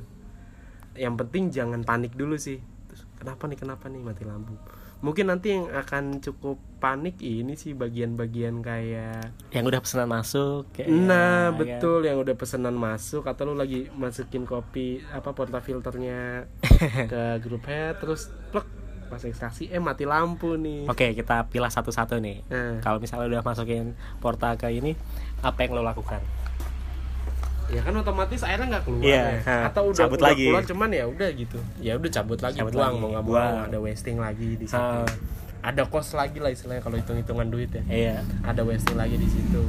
yang 0.96 1.14
penting 1.20 1.52
jangan 1.52 1.84
panik 1.84 2.16
dulu 2.16 2.34
sih 2.40 2.58
Terus, 2.88 3.04
kenapa 3.20 3.44
nih 3.44 3.60
kenapa 3.60 3.92
nih 3.92 4.00
mati 4.00 4.24
lampu 4.24 4.56
mungkin 4.98 5.28
nanti 5.30 5.54
yang 5.54 5.68
akan 5.68 6.18
cukup 6.18 6.58
panik 6.82 7.20
ini 7.20 7.54
sih 7.54 7.76
bagian-bagian 7.76 8.64
kayak 8.64 9.30
Yang 9.54 9.64
udah 9.70 9.80
pesanan 9.84 10.08
masuk. 10.10 10.62
Kayak, 10.74 10.88
nah 10.90 11.54
ya, 11.54 11.54
betul 11.54 12.02
yang 12.02 12.18
udah 12.18 12.34
pesanan 12.34 12.74
masuk 12.74 13.22
atau 13.22 13.46
lu 13.46 13.54
lagi 13.54 13.86
masukin 13.94 14.42
kopi 14.42 14.98
apa 15.14 15.30
porta 15.38 15.62
filternya 15.62 16.50
ke 17.12 17.22
grup 17.44 17.62
head 17.70 18.00
terus 18.02 18.32
plek 18.50 18.66
pas 19.08 19.18
ekstraksi 19.18 19.66
eh 19.66 19.78
mati 19.78 20.04
lampu 20.04 20.54
nih 20.54 20.84
Oke, 20.84 21.12
kita 21.12 21.44
pilah 21.46 21.68
satu-satu 21.68 22.16
nih. 22.18 22.44
Nah, 22.46 22.78
Kalau 22.78 22.96
misalnya 22.96 23.26
udah 23.28 23.42
masukin 23.42 23.92
porta 24.18 24.54
ke 24.54 24.68
ini, 24.70 24.92
apa 25.40 25.58
yang 25.60 25.72
lo 25.72 25.82
lakukan? 25.82 26.20
ya 27.68 27.84
kan 27.84 27.92
otomatis 27.94 28.40
airnya 28.42 28.64
nggak 28.70 28.84
keluar 28.86 29.04
Iya, 29.04 29.24
ya. 29.38 29.56
atau 29.68 29.82
udah, 29.86 30.00
cabut 30.02 30.16
udah 30.16 30.28
lagi. 30.32 30.44
keluar 30.48 30.64
cuman 30.64 30.88
ya 30.90 31.04
udah 31.04 31.28
gitu 31.30 31.58
ya 31.78 31.92
udah 31.94 32.10
cabut 32.10 32.40
lagi 32.40 32.58
Cabut 32.58 32.72
buang 32.72 32.88
lagi, 32.88 32.96
mau 32.98 33.08
nggak 33.12 33.24
mau 33.24 33.30
buang. 33.30 33.54
ada 33.62 33.78
wasting 33.78 34.16
lagi 34.16 34.48
di 34.54 34.64
situ 34.64 34.80
Ha. 34.80 35.04
ada 35.60 35.82
cost 35.84 36.10
lagi 36.14 36.38
lah 36.38 36.48
istilahnya 36.48 36.80
kalau 36.80 36.96
hitung 36.96 37.18
hitungan 37.18 37.44
duit 37.46 37.68
ya 37.68 37.84
Iya. 37.84 38.16
ada 38.40 38.64
wasting 38.64 38.96
lagi 38.96 39.16
di 39.16 39.28
situ 39.28 39.60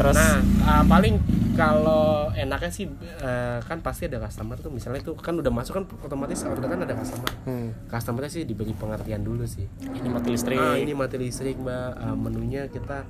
Terus 0.00 0.16
nah 0.16 0.40
ah, 0.64 0.84
paling 0.88 1.20
kalau 1.52 2.32
enaknya 2.32 2.72
sih 2.72 2.88
eh, 3.20 3.58
kan 3.60 3.84
pasti 3.84 4.08
ada 4.08 4.16
customer 4.16 4.56
tuh. 4.56 4.72
Misalnya 4.72 5.04
tuh 5.04 5.12
kan 5.12 5.36
udah 5.36 5.52
masuk 5.52 5.76
kan 5.76 5.84
otomatis 6.00 6.40
orderan 6.48 6.80
ada 6.80 6.96
customer. 6.96 7.28
Hmm, 7.44 7.68
customernya 7.84 8.32
sih 8.32 8.42
diberi 8.48 8.72
pengertian 8.72 9.20
dulu 9.20 9.44
sih. 9.44 9.68
Ini 9.84 10.08
mati 10.08 10.32
listrik. 10.32 10.56
ah 10.56 10.80
ini 10.80 10.96
mati 10.96 11.20
listrik 11.20 11.60
mbak. 11.60 12.00
Ah, 12.00 12.16
menunya 12.16 12.64
kita 12.72 13.04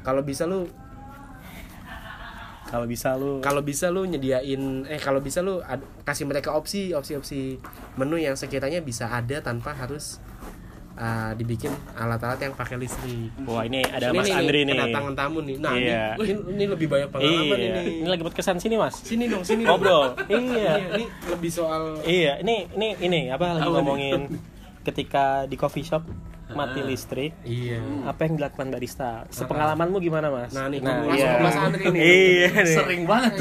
kalau 0.00 0.24
bisa 0.24 0.48
lu 0.48 0.64
Kalau 2.64 2.90
bisa 2.90 3.14
lu 3.14 3.38
kalau 3.38 3.62
bisa 3.62 3.86
lu 3.92 4.02
nyediain 4.02 4.82
eh 4.90 4.98
kalau 4.98 5.22
bisa 5.22 5.38
lu 5.44 5.62
ad- 5.62 5.84
kasih 6.02 6.26
mereka 6.26 6.50
opsi 6.50 6.90
opsi 6.90 7.14
opsi 7.14 7.40
menu 7.94 8.18
yang 8.18 8.34
sekiranya 8.34 8.82
bisa 8.82 9.06
ada 9.06 9.38
tanpa 9.38 9.70
harus 9.70 10.18
uh, 10.94 11.30
dibikin 11.34 11.72
alat-alat 11.94 12.38
yang 12.40 12.54
pakai 12.54 12.76
listrik. 12.76 13.30
Wah 13.44 13.62
ini 13.62 13.82
ada 13.82 14.10
Ini 14.10 14.18
Mas 14.18 14.26
nih, 14.26 14.34
Andri 14.34 14.60
nih. 14.64 14.74
Kedatangan 14.74 15.14
tamu 15.14 15.38
nih. 15.42 15.56
Nah, 15.58 15.72
Iya. 15.74 16.04
ini, 16.16 16.24
ini, 16.24 16.40
ini 16.50 16.64
lebih 16.70 16.86
banyak 16.86 17.08
pengalaman 17.10 17.56
Iya. 17.58 17.74
ini. 17.78 17.92
Ini 18.02 18.08
lagi 18.08 18.22
buat 18.22 18.34
kesan 18.34 18.56
sini 18.58 18.76
mas. 18.76 18.94
Sini 18.98 19.24
dong, 19.26 19.42
sini. 19.42 19.62
dong. 19.62 19.78
Ngobrol. 19.78 20.14
iya. 20.30 20.72
Iya, 20.74 20.74
ini 20.96 21.04
lebih 21.28 21.50
soal 21.50 21.82
Iya. 22.02 22.32
Ini 22.40 22.56
ini 22.74 22.88
ini 23.00 23.20
apa 23.28 23.58
lagi 23.58 23.62
nih? 23.62 23.72
ngomongin 23.72 24.20
ketika 24.86 25.46
di 25.46 25.56
coffee 25.56 25.82
shop 25.82 26.04
mati 26.54 26.80
listrik. 26.80 27.32
Iya. 27.42 27.82
Apa 28.04 28.20
yang 28.24 28.34
dilakukan 28.36 28.66
barista? 28.68 29.26
Sepengalamanmu 29.28 29.98
gimana 29.98 30.26
mas? 30.28 30.50
Nah, 30.50 30.66
nih, 30.66 30.78
nah, 30.78 31.04
iya. 31.10 31.38
Mas 31.38 31.54
Andri 31.54 31.84
nih. 31.86 32.00
Iya. 32.00 32.48
Sering 32.64 33.02
banget. 33.04 33.32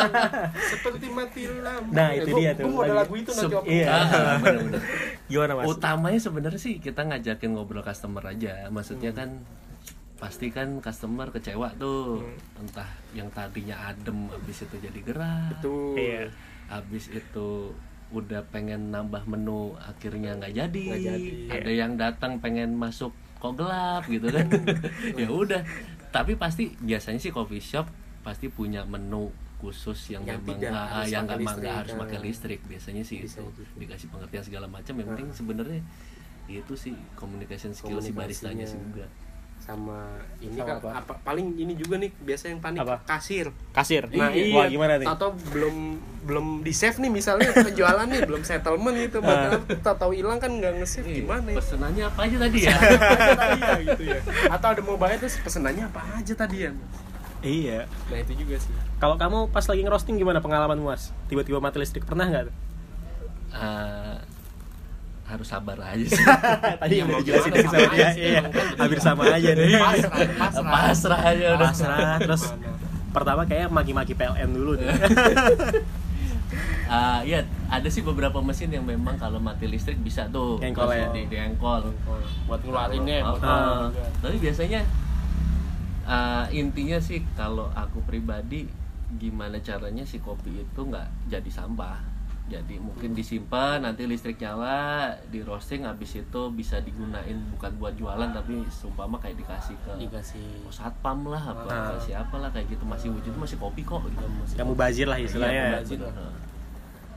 Seperti 0.72 1.06
mati 1.08 1.42
lampu. 1.48 1.90
Nah, 1.90 2.08
itu 2.12 2.28
gua- 2.28 2.38
dia 2.38 2.50
tuh. 2.54 2.68
Gua 2.68 2.82
ada 2.82 2.94
lagu 2.98 3.14
itu 3.14 3.30
nanti 3.30 3.44
Sep-. 3.50 3.66
Iya. 3.66 3.86
Ah. 3.88 4.36
Gimana 5.30 5.52
mas? 5.54 5.64
Utamanya 5.66 6.20
sebenarnya 6.20 6.60
sih 6.60 6.74
kita 6.76 7.00
ngajakin 7.02 7.50
ngobrol 7.52 7.80
customer 7.80 8.22
aja. 8.24 8.68
Maksudnya 8.68 9.10
Hmm. 9.10 9.18
kan 9.18 9.30
pasti 10.16 10.46
kan 10.48 10.78
customer 10.78 11.28
kecewa 11.28 11.74
tuh. 11.74 12.22
Entah 12.56 12.86
yang 13.10 13.26
tadinya 13.28 13.88
adem 13.88 14.28
habis 14.28 14.62
itu 14.62 14.76
jadi 14.78 15.00
gerah. 15.02 15.50
Betul. 15.50 15.98
Iya. 15.98 16.22
Habis 16.68 17.10
itu 17.10 17.74
udah 18.12 18.44
pengen 18.52 18.92
nambah 18.92 19.24
menu 19.24 19.74
akhirnya 19.80 20.36
nggak 20.36 20.52
jadi. 20.52 20.82
Jadi. 21.00 21.30
Ada 21.48 21.72
yang 21.72 21.92
datang 21.96 22.38
pengen 22.38 22.76
masuk 22.76 23.10
kok 23.40 23.56
gelap 23.56 24.04
gitu 24.06 24.28
kan. 24.28 24.46
ya 25.20 25.28
udah. 25.32 25.64
Tapi 26.12 26.36
pasti 26.36 26.76
biasanya 26.78 27.18
sih 27.18 27.32
coffee 27.32 27.64
shop 27.64 27.88
pasti 28.22 28.46
punya 28.46 28.84
menu 28.86 29.32
khusus 29.58 30.14
yang, 30.14 30.26
Yang 30.26 30.42
memang 30.42 30.58
tidak 30.58 30.72
ah, 30.74 31.06
yang 31.06 31.24
pakai 31.26 31.38
memang 31.38 31.56
nggak 31.58 31.74
harus 31.82 31.92
pakai 31.94 32.18
Ah. 32.18 32.22
listrik 32.22 32.60
biasanya 32.66 33.02
sih 33.06 33.18
Bisa 33.22 33.38
itu 33.38 33.50
gitu. 33.62 33.62
dikasih 33.78 34.06
pengertian 34.10 34.42
segala 34.42 34.66
macam 34.66 34.94
yang 34.98 35.08
penting 35.14 35.28
sebenarnya 35.30 35.80
itu 36.50 36.74
sih 36.74 36.94
communication 37.14 37.70
skill 37.70 38.02
si 38.02 38.10
baristanya 38.10 38.66
sih 38.66 38.74
juga 38.74 39.06
sama 39.62 40.10
ini 40.42 40.58
Sama 40.58 40.66
kan 40.66 40.76
apa? 40.82 40.88
apa? 40.98 41.12
paling 41.22 41.54
ini 41.54 41.78
juga 41.78 41.94
nih 41.94 42.10
biasa 42.10 42.50
yang 42.50 42.58
panik 42.58 42.82
Apa? 42.82 43.06
kasir 43.06 43.54
Kasir. 43.70 44.10
Nah, 44.10 44.34
Wah 44.34 44.66
gimana 44.66 44.98
nih? 44.98 45.06
Tato 45.06 45.38
belum 45.54 45.76
belum 46.26 46.46
di 46.66 46.74
save 46.74 46.98
nih 46.98 47.10
misalnya 47.10 47.54
penjualan 47.54 48.02
nih 48.04 48.26
belum 48.26 48.42
settlement 48.42 48.94
gitu 48.98 49.22
padahal 49.22 49.62
tato 49.82 50.10
hilang 50.10 50.38
kan 50.38 50.50
nggak 50.50 50.82
nge-save 50.82 51.06
gimana 51.06 51.50
ya? 51.50 51.58
pesenannya 51.62 52.02
apa 52.06 52.20
aja 52.26 52.36
tadi 52.42 52.58
ya 52.62 52.74
Iya 53.58 53.72
gitu 53.86 54.02
ya. 54.06 54.18
Atau 54.50 54.68
ada 54.70 54.80
mau 54.82 54.98
bayar 54.98 55.18
terus 55.18 55.38
pesenannya 55.38 55.86
apa 55.86 56.00
aja 56.18 56.34
tadi 56.34 56.56
ya? 56.66 56.70
Iya. 57.42 57.90
Nah 58.10 58.18
itu 58.18 58.32
juga 58.38 58.54
sih. 58.58 58.74
Kalau 58.98 59.14
kamu 59.18 59.50
pas 59.50 59.66
lagi 59.66 59.82
ngerosting 59.82 60.14
gimana 60.14 60.38
pengalamanmu 60.38 60.86
mas? 60.86 61.10
Tiba-tiba 61.26 61.58
mati 61.58 61.78
listrik 61.78 62.02
pernah 62.02 62.26
nggak? 62.26 62.44
tuh? 62.46 62.54
Harus 65.32 65.48
sabar 65.48 65.78
aja 65.80 66.04
sih 66.04 66.20
Tadi 66.84 66.92
Ya, 66.92 66.98
yang 67.00 67.08
udah 67.08 67.16
mau 67.16 67.22
dijelasin 67.24 67.50
gimana, 67.56 67.64
sama 67.64 67.72
sama 67.72 67.94
dia. 67.96 68.08
Iya. 68.12 68.42
Hampir 68.76 68.98
sama 69.00 69.22
aja 69.32 69.50
deh. 69.56 69.68
Pasrah, 69.80 70.12
pasrah. 70.36 70.68
pasrah 70.68 71.20
aja 71.24 71.44
udah 71.56 71.68
Pasrah. 71.72 72.16
Terus 72.20 72.42
pertama 73.12 73.42
kayak 73.48 73.68
maki-maki 73.72 74.12
PLN 74.12 74.50
dulu 74.52 74.76
deh. 74.76 74.92
Ah, 76.92 77.24
iya 77.24 77.48
ada 77.72 77.88
sih 77.88 78.04
beberapa 78.04 78.36
mesin 78.44 78.68
yang 78.68 78.84
memang 78.84 79.16
kalau 79.16 79.40
mati 79.40 79.64
listrik 79.64 79.96
bisa 80.04 80.28
tuh 80.28 80.60
Engkol 80.60 80.92
ya? 80.92 81.08
di, 81.08 81.24
di 81.24 81.40
engkol 81.40 81.88
buat 82.44 82.60
ngeluarinnya 82.60 83.24
juga. 83.32 83.88
tapi 84.20 84.36
biasanya 84.36 84.84
ah, 86.04 86.44
intinya 86.52 87.00
sih 87.00 87.24
kalau 87.32 87.72
aku 87.72 88.04
pribadi 88.04 88.68
gimana 89.16 89.56
caranya 89.64 90.04
si 90.04 90.20
kopi 90.20 90.68
itu 90.68 90.80
nggak 90.84 91.32
jadi 91.32 91.48
sampah 91.48 91.96
jadi 92.52 92.74
mungkin 92.76 93.10
disimpan 93.12 93.80
nanti 93.80 94.04
listrik 94.04 94.36
nyala 94.36 95.08
di 95.26 95.40
roasting 95.40 95.82
habis 95.82 96.12
itu 96.14 96.40
bisa 96.50 96.76
digunain 96.78 97.40
bukan 97.50 97.72
buat 97.74 97.96
jualan 97.96 98.28
tapi 98.30 98.60
sumpama 98.68 99.16
kayak 99.16 99.40
dikasih 99.40 99.72
ke 99.78 99.92
dikasih 99.98 100.44
oh, 100.62 100.70
satpam 100.70 101.24
lah 101.24 101.40
apa 101.40 101.64
Ah. 101.66 101.88
ke 101.90 102.04
siapa 102.04 102.36
lah 102.36 102.50
kayak 102.50 102.68
gitu 102.68 102.84
masih 102.84 103.08
wujud 103.08 103.32
masih 103.34 103.56
kopi 103.56 103.80
kok 103.82 104.04
gitu 104.04 104.26
Kamu 104.52 104.74
bazir 104.74 105.06
lah 105.06 105.16
Iya, 105.16 105.26
istilahnya. 105.26 105.64
bener. 105.80 106.12
Heeh. 106.12 106.51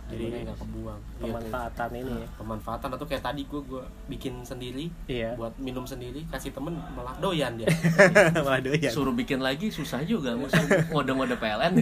Jadi 0.06 0.46
nggak 0.46 0.58
kebuang 0.58 1.00
Iya, 1.16 1.24
Pemanfaatan 1.26 1.90
ini. 1.92 2.14
ya. 2.16 2.28
pemanfaatan 2.36 2.90
atau 2.92 3.06
kayak 3.06 3.24
tadi 3.24 3.42
gue 3.44 3.58
gue 3.60 3.82
bikin 4.08 4.34
sendiri 4.42 4.86
Iya. 5.06 5.34
buat 5.34 5.58
minum 5.58 5.82
sendiri 5.84 6.22
kasih 6.28 6.52
temen 6.52 6.78
malah 6.92 7.18
doyan 7.18 7.56
dia 7.56 7.66
Waduh 8.48 8.76
ya. 8.76 8.88
suruh 8.88 9.12
bikin 9.12 9.40
lagi 9.40 9.68
susah 9.68 10.02
juga 10.02 10.34
masa 10.34 10.62
ngode-ngode 10.94 11.34
PLN 11.36 11.82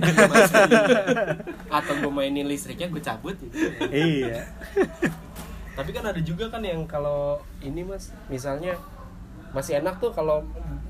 atau 1.70 1.94
gue 1.96 2.12
mainin 2.12 2.46
listriknya 2.46 2.88
gue 2.88 3.02
cabut 3.02 3.36
gitu. 3.36 3.56
Iya. 3.86 4.48
tapi 5.78 5.90
kan 5.90 6.06
ada 6.06 6.22
juga 6.22 6.48
kan 6.48 6.62
yang 6.62 6.86
kalau 6.86 7.42
ini 7.60 7.82
mas 7.82 8.14
misalnya 8.28 8.78
masih 9.50 9.82
enak 9.82 9.98
tuh 9.98 10.10
kalau 10.10 10.46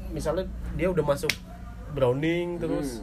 misalnya 0.10 0.44
dia 0.74 0.86
udah 0.86 1.02
masuk 1.02 1.32
browning 1.92 2.60
terus 2.60 3.00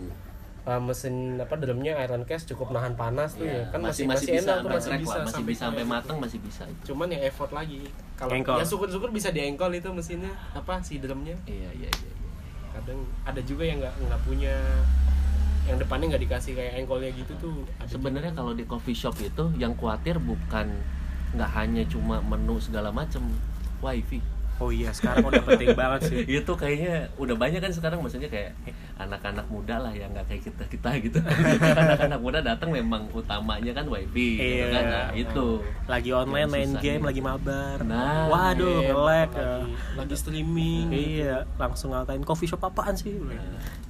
uh, 0.66 0.80
mesin 0.80 1.36
apa 1.40 1.54
drumnya 1.56 1.96
iron 2.04 2.24
cast 2.28 2.48
cukup 2.50 2.72
nahan 2.74 2.96
panas 2.96 3.36
tuh 3.36 3.46
ya. 3.48 3.68
Kan 3.72 3.80
masih 3.84 4.04
masih, 4.08 4.40
enak 4.40 4.64
tuh 4.64 4.70
masih 4.72 4.92
bisa 5.00 5.16
lah, 5.16 5.24
masih 5.28 5.44
bisa 5.44 5.62
sampai 5.68 5.84
matang 5.84 6.16
masih 6.20 6.38
bisa 6.40 6.62
cuman 6.84 7.06
ya 7.12 7.20
effort 7.28 7.52
lagi. 7.52 7.86
Kalau 8.16 8.32
Engkol. 8.36 8.56
ya 8.60 8.64
syukur-syukur 8.64 9.08
bisa 9.12 9.32
diengkol 9.32 9.72
itu 9.72 9.88
mesinnya 9.92 10.32
apa 10.52 10.80
si 10.84 11.00
drumnya 11.00 11.36
iya 11.48 11.72
iya 11.72 11.88
iya 11.88 12.10
iya. 12.12 12.30
kadang 12.76 13.00
ada 13.24 13.40
juga 13.44 13.64
yang 13.64 13.80
nggak 13.80 13.94
nggak 13.96 14.20
punya 14.28 14.54
yang 15.68 15.76
depannya 15.76 16.16
nggak 16.16 16.22
dikasih 16.26 16.52
kayak 16.56 16.72
engkolnya 16.82 17.10
gitu 17.14 17.32
tuh 17.38 17.56
sebenarnya 17.86 18.32
kalau 18.32 18.52
di 18.56 18.64
coffee 18.64 18.96
shop 18.96 19.16
itu 19.20 19.52
yang 19.60 19.76
khawatir 19.76 20.16
bukan 20.18 20.66
nggak 21.36 21.50
hanya 21.54 21.86
cuma 21.86 22.18
menu 22.24 22.58
segala 22.58 22.90
macem 22.90 23.22
wifi 23.78 24.18
Oh 24.60 24.68
iya 24.68 24.92
sekarang 24.92 25.24
udah 25.24 25.40
penting 25.42 25.72
banget 25.72 26.00
sih. 26.04 26.20
itu 26.38 26.52
kayaknya 26.52 27.08
udah 27.16 27.32
banyak 27.32 27.58
kan 27.58 27.72
sekarang 27.72 27.98
maksudnya 27.98 28.28
kayak 28.28 28.52
anak-anak 28.94 29.48
muda 29.48 29.80
lah 29.80 29.88
yang 29.90 30.12
nggak 30.12 30.28
kayak 30.28 30.42
kita 30.44 30.64
kita 30.68 30.88
gitu 31.00 31.18
anak-anak 31.80 32.20
muda 32.20 32.38
datang 32.38 32.68
memang 32.68 33.08
utamanya 33.10 33.72
kan 33.72 33.88
wifi 33.88 34.36
gitu 34.36 34.44
Iya. 34.60 34.66
kan 34.70 34.84
nah, 34.84 35.08
itu 35.12 35.46
Lagi 35.86 36.10
online 36.12 36.44
Yang 36.44 36.52
main 36.52 36.70
game, 36.78 37.00
nih. 37.00 37.08
lagi 37.08 37.20
mabar. 37.20 37.76
Nah, 37.82 38.28
Waduh, 38.28 38.68
Iya, 38.78 38.88
nge-lag. 38.90 39.30
ya. 39.30 39.40
lagi, 39.56 39.72
lagi 39.96 40.14
streaming 40.14 40.86
Iya, 40.90 41.36
langsung 41.56 41.90
ngatain 41.90 42.20
coffee 42.20 42.46
shop 42.46 42.60
apaan 42.62 42.92
sih? 42.94 43.16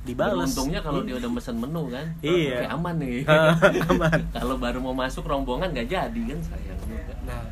Dibales. 0.01 0.49
Beruntungnya 0.49 0.81
kalau 0.81 1.03
dia 1.03 1.19
udah 1.19 1.29
mesen 1.29 1.57
menu 1.57 1.83
kan 1.89 2.07
Iya. 2.21 2.63
kayak 2.63 2.73
aman 2.73 2.95
nih 2.97 3.27
aman. 3.91 4.19
kalau 4.31 4.55
baru 4.57 4.79
mau 4.79 4.95
masuk 4.95 5.25
rombongan 5.25 5.69
nggak 5.71 5.89
jadi 5.89 6.21
kan 6.25 6.39
sayang 6.41 6.81
juga 6.81 7.15
nah 7.21 7.43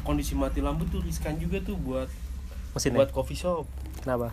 kondisi 0.00 0.32
mati 0.32 0.58
lampu 0.58 0.86
tuh 0.86 1.00
riskan 1.00 1.34
juga 1.34 1.58
tuh 1.60 1.74
buat 1.76 2.06
Mesinnya. 2.72 2.98
buat 3.02 3.10
coffee 3.10 3.36
shop 3.36 3.64
Kenapa? 4.00 4.30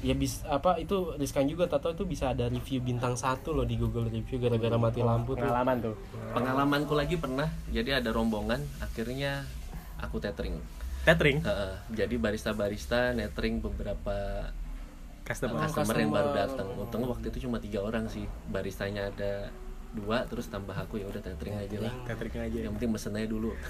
ya 0.00 0.12
bis 0.12 0.44
apa 0.44 0.76
itu 0.76 1.16
riskan 1.16 1.48
juga 1.48 1.64
tato 1.64 1.88
itu 1.88 2.04
bisa 2.04 2.28
ada 2.28 2.44
review 2.46 2.78
bintang 2.78 3.16
satu 3.16 3.50
loh 3.50 3.64
di 3.64 3.74
Google 3.74 4.06
review 4.06 4.36
gara-gara 4.36 4.76
mati 4.76 5.00
lampu 5.00 5.32
tuh 5.32 5.40
Pengalaman 5.40 5.76
tuh. 5.80 5.96
pengalamanku 6.36 6.92
lagi 6.92 7.16
pernah 7.16 7.48
jadi 7.72 8.04
ada 8.04 8.12
rombongan 8.12 8.60
akhirnya 8.78 9.48
aku 9.96 10.20
tethering 10.20 10.60
Catering. 11.04 11.44
Heeh, 11.44 11.72
jadi 11.92 12.16
barista-barista 12.16 13.12
netering 13.12 13.60
beberapa 13.60 14.48
Customer. 15.20 15.56
customer 15.68 15.96
yang 15.96 16.12
baru 16.12 16.32
customer. 16.32 16.48
datang 16.48 16.68
untungnya 16.76 17.08
waktu 17.08 17.26
itu 17.28 17.38
cuma 17.44 17.56
tiga 17.56 17.80
orang 17.80 18.08
sih 18.08 18.24
baristanya 18.48 19.08
ada 19.08 19.52
dua 19.94 20.22
terus 20.24 20.46
tambah 20.46 20.74
aku 20.74 20.96
ya 20.96 21.06
udah 21.06 21.18
tethering 21.18 21.54
aja 21.56 21.76
lah 21.80 21.94
Catering 22.04 22.34
aja. 22.42 22.58
yang 22.60 22.74
penting 22.74 22.90
mesen 22.90 23.14
aja 23.14 23.26
dulu 23.26 23.54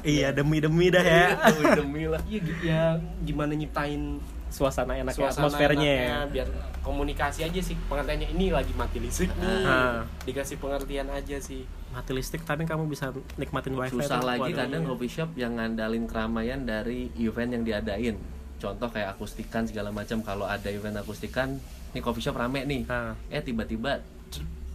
Iya, 0.00 0.32
demi-demi 0.32 0.88
dah 0.88 1.04
ya. 1.04 1.26
demi 1.74 2.04
lah 2.04 2.20
iya 2.24 2.40
ya 2.60 2.82
gimana 3.20 3.52
nyiptain 3.52 4.18
Suasana 4.50 4.98
enak 4.98 5.14
ya, 5.14 5.30
suasana 5.30 5.46
atmosfernya. 5.46 5.94
enaknya, 5.94 6.18
biar 6.26 6.48
komunikasi 6.80 7.46
aja 7.46 7.60
sih 7.60 7.78
pengertiannya 7.86 8.34
ini 8.34 8.50
lagi 8.50 8.74
mati 8.74 8.98
listrik 8.98 9.30
nih 9.30 9.62
Ah. 9.62 10.02
dikasih 10.20 10.58
pengertian 10.58 11.06
aja 11.06 11.38
sih 11.38 11.62
Mati 11.88 12.10
listrik 12.10 12.42
tapi 12.42 12.64
kamu 12.64 12.86
bisa 12.86 13.10
nikmatin 13.36 13.74
wifi 13.74 13.94
susah 13.94 14.18
lagi 14.18 14.50
Waduh. 14.50 14.58
kadang 14.58 14.82
coffee 14.84 15.06
shop 15.08 15.30
yang 15.34 15.54
ngandalin 15.54 16.02
keramaian 16.04 16.58
dari 16.60 17.14
event 17.14 17.50
yang 17.52 17.62
diadain 17.62 18.18
contoh 18.56 18.88
kayak 18.88 19.14
akustikan 19.14 19.62
segala 19.64 19.88
macam 19.88 20.18
kalau 20.18 20.44
ada 20.44 20.66
event 20.66 20.98
akustikan 20.98 21.62
nih 21.90 22.00
coffee 22.00 22.20
shop 22.20 22.34
rame 22.34 22.62
nih 22.62 22.82
Ah. 22.86 23.12
eh 23.28 23.40
tiba-tiba 23.40 23.98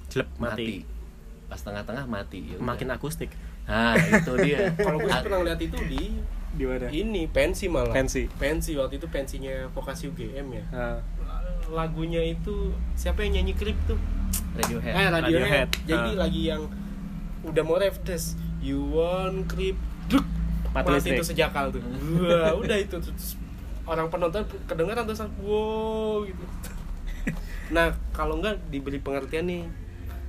Jelek 0.08 0.28
mati. 0.36 0.42
mati. 0.42 0.72
pas 1.46 1.60
tengah-tengah 1.60 2.06
mati 2.06 2.40
ya 2.46 2.56
udah. 2.56 2.66
Makin 2.68 2.88
akustik. 2.90 3.30
nah 3.64 3.94
itu 3.94 4.32
dia 4.40 4.70
kalau 4.80 4.98
gue 4.98 5.08
sih 5.08 5.16
A- 5.16 5.24
pernah 5.24 5.42
lihat 5.42 5.58
itu 5.60 5.78
di 5.86 6.04
Di 6.52 6.64
mana? 6.64 6.88
ini 6.88 7.26
pensi 7.26 7.66
malah 7.66 7.92
Pensi. 7.92 8.30
pensi 8.32 8.74
waktu 8.74 8.96
itu 8.96 9.08
pensinya 9.08 9.68
vokasi 9.70 10.08
UGM 10.08 10.48
ya 10.52 10.64
Ah. 10.72 10.98
lagunya 11.68 12.22
itu 12.22 12.54
siapa 12.94 13.22
yang 13.22 13.42
nyanyi 13.42 13.54
klip 13.54 13.76
tuh 13.84 13.98
Radiohead 14.56 14.94
eh 14.94 15.08
Radiohead, 15.08 15.18
Radiohead. 15.18 15.70
jadi 15.84 16.10
Ah. 16.10 16.20
lagi 16.22 16.42
yang 16.46 16.62
udah 17.44 17.62
mau 17.62 17.76
ref 17.76 18.00
des 18.02 18.34
you 18.60 18.80
want 18.86 19.46
clip 19.46 19.76
Duk. 20.06 20.24
Mati 20.72 20.92
mati 20.92 21.10
itu 21.12 21.24
sejakal 21.26 21.70
tuh 21.70 21.82
Wah, 22.22 22.54
udah 22.54 22.78
itu 22.78 22.96
terus 22.96 23.34
orang 23.84 24.08
penonton 24.08 24.40
kedengeran 24.64 25.04
terus 25.04 25.22
wow 25.40 26.22
gitu 26.22 26.44
nah 27.74 27.90
kalau 28.14 28.38
enggak 28.38 28.62
diberi 28.70 29.02
pengertian 29.02 29.50
nih 29.50 29.64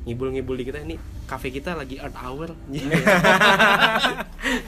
ngibul-ngibul 0.07 0.55
di 0.55 0.65
kita 0.65 0.79
ini 0.87 0.97
kafe 1.27 1.51
kita 1.51 1.75
lagi 1.75 1.99
art 1.99 2.15
hour. 2.15 2.55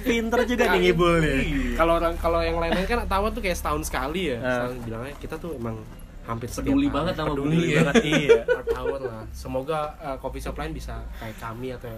Pinter 0.07 0.43
juga 0.43 0.75
nih 0.75 0.91
ngibul 0.91 1.23
nih. 1.23 1.39
Kalau 1.79 2.03
orang 2.03 2.19
kalau 2.19 2.43
yang 2.43 2.59
lain-lain 2.59 2.87
kan 2.91 3.07
tawar 3.07 3.31
tuh 3.31 3.39
kayak 3.39 3.55
setahun 3.55 3.87
sekali 3.87 4.35
ya. 4.35 4.43
Ah. 4.43 4.67
setahun 4.67 4.77
bilangnya 4.83 5.15
kita 5.23 5.39
tuh 5.39 5.55
emang 5.55 5.79
hampir 6.27 6.51
setiap 6.51 6.75
Peduli 6.75 6.91
banget 6.91 7.15
sama 7.17 7.33
peduli 7.33 7.57
bumi. 7.57 7.75
banget. 7.79 7.95
Iya. 8.11 8.41
Earth 8.45 8.75
hour 8.75 9.01
lah. 9.01 9.23
Semoga 9.31 9.81
uh, 10.03 10.17
coffee 10.19 10.43
shop 10.43 10.59
lain 10.59 10.75
bisa 10.75 10.99
kayak 11.23 11.39
kami 11.39 11.73
atau 11.73 11.95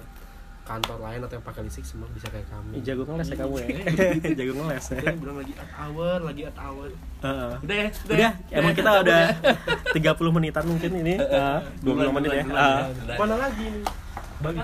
kantor 0.70 0.98
lain 1.02 1.20
atau 1.26 1.34
yang 1.34 1.46
pakai 1.50 1.62
listrik 1.66 1.82
semua 1.82 2.06
bisa 2.14 2.30
kayak 2.30 2.46
kami. 2.46 2.78
Jago 2.86 3.02
ngeles 3.02 3.26
ya 3.26 3.36
kamu 3.42 3.54
ya. 3.58 3.68
Jago 4.38 4.52
ngeles. 4.62 4.84
Ya 4.94 5.12
bilang 5.18 5.36
lagi 5.42 5.52
earth 5.58 5.74
hour 5.74 6.18
lagi 6.22 6.40
earth 6.46 6.60
hour. 6.62 6.88
Heeh. 7.26 7.52
Udah 7.66 7.74
ya, 7.74 7.88
udah 7.90 8.32
emang 8.54 8.74
kita 8.78 8.90
udah 9.02 9.22
30 10.30 10.36
menitan 10.38 10.64
mungkin 10.70 10.90
ini. 11.02 11.14
Ah, 11.18 11.58
20 11.82 12.14
menit 12.14 12.30
ya. 12.30 12.44
Ah. 12.54 12.86
mana 13.18 13.34
lagi 13.34 13.66
bagi. 14.40 14.60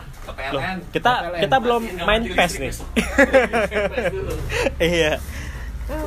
Loh, 0.56 0.62
kita 0.88 1.12
PLN. 1.12 1.40
kita 1.44 1.56
belum 1.60 1.82
main 2.08 2.22
PES 2.32 2.52
nih. 2.56 2.70
besok. 2.72 2.88
iya 4.94 5.20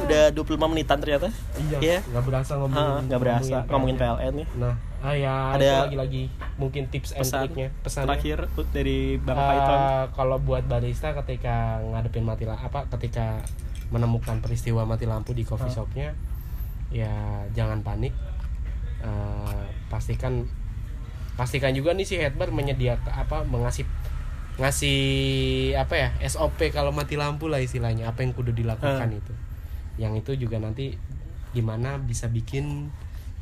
udah 0.10 0.24
25 0.34 0.66
menitan 0.68 0.98
ternyata. 0.98 1.30
Iya 1.56 1.78
Iya. 1.80 1.98
nggak 2.04 2.24
berasa 2.24 2.52
ngomongin 2.56 2.82
Ah, 2.84 3.00
nggak 3.00 3.20
berasa 3.20 3.56
ngomongin 3.66 3.96
PLN 3.96 4.34
ya. 4.36 4.48
Nah 4.58 4.76
ah 5.00 5.16
ya 5.16 5.36
Ada 5.56 5.88
lagi-lagi 5.88 6.28
mungkin 6.56 6.84
tips 6.88 7.14
and 7.14 7.24
pesan 7.24 7.40
triknya 7.46 7.68
pesan 7.80 8.04
terakhir 8.04 8.38
dari 8.70 9.16
Bang 9.16 9.40
Python 9.40 9.80
kalau 10.12 10.38
buat 10.38 10.66
barista 10.66 11.16
ketika 11.16 11.80
ngadepin 11.82 12.22
mati 12.22 12.44
lampu 12.44 12.60
apa 12.62 12.84
ketika 12.92 13.40
menemukan 13.90 14.38
peristiwa 14.40 14.84
mati 14.84 15.06
lampu 15.06 15.32
di 15.32 15.42
coffee 15.42 15.66
Ah. 15.66 15.76
shopnya 15.78 16.10
ya 16.90 17.14
jangan 17.50 17.80
panik. 17.80 18.12
Eh, 19.00 19.64
pastikan 19.88 20.44
pastikan 21.34 21.72
juga 21.72 21.94
nih 21.94 22.04
si 22.04 22.20
headbar 22.20 22.50
menyediakan 22.50 23.08
apa 23.16 23.48
mengasih 23.48 23.88
ngasih 24.60 25.00
apa 25.74 25.96
ya 25.96 26.10
SOP 26.22 26.68
kalau 26.70 26.92
mati 26.92 27.16
lampu 27.16 27.48
lah 27.48 27.58
istilahnya 27.58 28.12
apa 28.12 28.20
yang 28.20 28.36
kudu 28.36 28.52
dilakukan 28.52 29.08
Ah. 29.08 29.16
itu 29.16 29.32
yang 30.00 30.16
itu 30.16 30.32
juga 30.40 30.58
nanti 30.64 30.96
gimana 31.52 32.00
bisa 32.00 32.32
bikin 32.32 32.88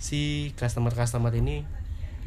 si 0.01 0.51
customer 0.57 0.89
customer 0.89 1.29
ini 1.37 1.61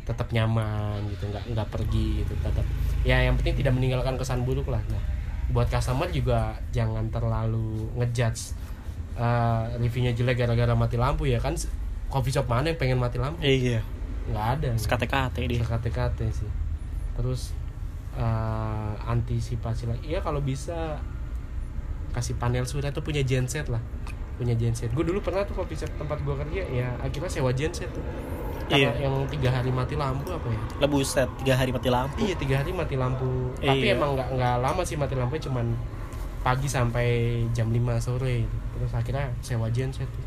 tetap 0.07 0.31
nyaman 0.35 1.03
gitu 1.11 1.31
nggak 1.31 1.55
nggak 1.55 1.69
pergi 1.71 2.23
gitu 2.25 2.35
tetap 2.43 2.67
ya 3.03 3.23
yang 3.23 3.35
penting 3.39 3.59
tidak 3.59 3.75
meninggalkan 3.75 4.15
kesan 4.17 4.47
buruk 4.47 4.71
lah. 4.71 4.81
Nah 4.91 5.03
buat 5.51 5.67
customer 5.67 6.07
juga 6.15 6.55
jangan 6.71 7.11
terlalu 7.11 7.91
ngejudge 7.99 8.55
eh, 9.19 9.65
reviewnya 9.83 10.15
jelek 10.15 10.47
gara-gara 10.47 10.75
mati 10.79 10.95
lampu 10.95 11.27
ya 11.27 11.43
kan 11.43 11.59
coffee 12.07 12.35
shop 12.35 12.47
mana 12.47 12.71
yang 12.71 12.79
pengen 12.79 12.99
mati 13.03 13.19
lampu? 13.19 13.43
Iya. 13.43 13.83
Nggak 14.31 14.47
ada. 14.59 14.71
Kate-kate 14.79 15.43
dia. 15.47 15.63
Sekate-kate 15.63 16.27
sih. 16.31 16.51
Terus 17.19 17.51
eh, 18.15 18.93
antisipasi 19.07 19.91
lagi 19.91 20.07
ya 20.11 20.23
kalau 20.23 20.39
bisa 20.43 21.03
kasih 22.11 22.35
panel 22.39 22.67
surya 22.67 22.91
tuh 22.91 23.07
punya 23.07 23.23
genset 23.23 23.71
lah 23.71 23.79
punya 24.41 24.57
genset. 24.57 24.89
Gue 24.91 25.05
dulu 25.05 25.21
pernah 25.21 25.45
tuh 25.45 25.53
kopi 25.55 25.77
shop 25.77 25.93
tempat 25.95 26.17
gue 26.19 26.35
kerja 26.35 26.63
ya 26.65 26.89
akhirnya 26.97 27.29
sewa 27.29 27.53
genset 27.53 27.93
tuh. 27.93 28.01
Karena 28.65 28.89
Iya. 28.89 29.05
yang 29.05 29.15
tiga 29.27 29.51
hari 29.51 29.69
mati 29.69 29.95
lampu 29.95 30.31
apa 30.31 30.47
ya? 30.47 30.61
Lah 30.79 30.89
buset 30.89 31.29
tiga 31.37 31.55
hari 31.55 31.71
mati 31.71 31.89
lampu. 31.89 32.17
Iya 32.19 32.35
tiga 32.35 32.55
hari 32.57 32.71
mati 32.71 32.95
lampu. 32.95 33.29
Tapi 33.59 33.85
Iya. 33.85 33.95
emang 33.95 34.15
nggak 34.15 34.29
nggak 34.33 34.55
lama 34.59 34.81
sih 34.81 34.97
mati 34.97 35.15
lampu 35.15 35.37
cuman 35.37 35.75
pagi 36.41 36.65
sampai 36.65 37.09
jam 37.53 37.69
5 37.69 38.01
sore 38.01 38.43
gitu. 38.43 38.57
terus 38.73 38.97
akhirnya 38.97 39.29
sewa 39.41 39.69
genset 39.69 40.09
tuh. 40.09 40.25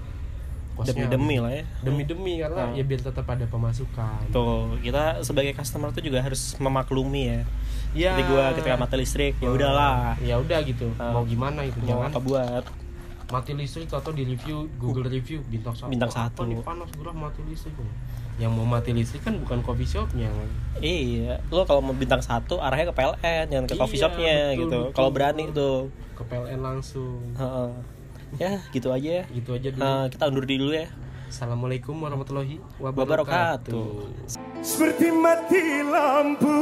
Kosnya 0.73 1.05
demi 1.05 1.09
demi 1.09 1.35
lah 1.37 1.51
ya. 1.51 1.63
Demi 1.81 2.03
demi 2.03 2.33
karena 2.37 2.65
Hmm. 2.65 2.73
ya 2.73 2.83
biar 2.83 3.01
tetap 3.01 3.25
ada 3.25 3.45
pemasukan. 3.45 4.29
Tuh 4.29 4.77
kita 4.77 5.21
sebagai 5.21 5.53
customer 5.53 5.89
tuh 5.89 6.01
juga 6.01 6.17
harus 6.19 6.53
memaklumi 6.57 7.23
ya. 7.23 7.41
Ya 7.93 8.09
jadi 8.11 8.23
gua 8.25 8.43
ketika 8.51 8.73
mati 8.75 8.95
listrik 8.97 9.37
ya 9.37 9.49
udahlah. 9.49 10.17
Ya 10.19 10.37
udah 10.37 10.59
gitu. 10.61 10.89
Ah. 10.97 11.13
mau 11.13 11.21
gimana 11.23 11.61
itu? 11.61 11.77
Mau 11.81 12.01
jangan. 12.01 12.09
apa 12.09 12.19
buat 12.19 12.63
mati 13.33 13.57
listrik 13.57 13.89
atau 13.89 14.13
di 14.13 14.21
review 14.23 14.69
Google 14.77 15.09
review 15.09 15.41
bintang 15.49 15.73
satu. 15.73 15.89
Bintang 15.89 16.13
Apa 16.13 16.29
satu. 16.29 16.45
nih 16.45 16.61
panas 16.61 16.89
gerah 16.93 17.15
mati 17.17 17.41
listrik 17.49 17.73
yang 18.37 18.49
mau 18.53 18.65
mati 18.65 18.93
listrik 18.93 19.21
kan 19.21 19.37
bukan 19.37 19.61
coffee 19.61 19.85
shopnya 19.85 20.29
iya. 20.81 21.37
Lo 21.49 21.65
kalau 21.65 21.81
mau 21.81 21.93
bintang 21.93 22.21
satu 22.21 22.57
arahnya 22.57 22.89
ke 22.89 22.95
PLN 22.97 23.45
jangan 23.49 23.65
ke 23.65 23.75
coffee 23.77 23.97
Iya, 23.97 24.03
shopnya 24.05 24.35
betul, 24.37 24.57
gitu. 24.57 24.77
betul. 24.85 24.93
kalau 24.93 25.09
berani 25.09 25.43
tuh. 25.49 25.77
Ke 26.13 26.23
PLN 26.29 26.59
langsung. 26.61 27.17
Heeh. 27.33 27.69
ya 28.41 28.51
gitu 28.73 28.89
aja 28.89 29.09
ya. 29.21 29.23
Gitu 29.29 29.49
aja 29.53 29.67
dulu. 29.69 29.81
Eh, 29.81 30.05
kita 30.09 30.23
undur 30.29 30.45
diri 30.45 30.57
dulu 30.61 30.73
ya. 30.73 30.87
Assalamualaikum 31.29 31.97
warahmatullahi 31.97 32.57
wabarakatuh. 32.77 33.73
wabarakatuh. 33.73 33.93
Seperti 34.61 35.09
mati 35.13 35.61
lampu. 35.85 36.57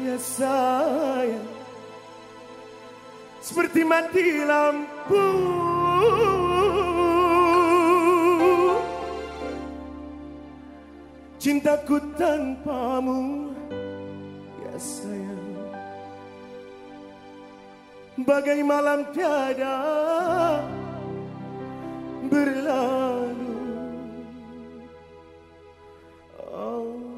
Ya 0.00 0.16
sayang 0.16 1.57
seperti 3.48 3.80
mati 3.80 4.44
lampu. 4.44 5.24
Cintaku 11.38 11.96
tanpamu, 12.20 13.54
ya 14.60 14.74
sayang, 14.76 15.48
bagai 18.20 18.60
malam 18.60 19.08
tiada 19.16 19.80
berlalu. 22.28 23.56
Oh. 26.52 27.17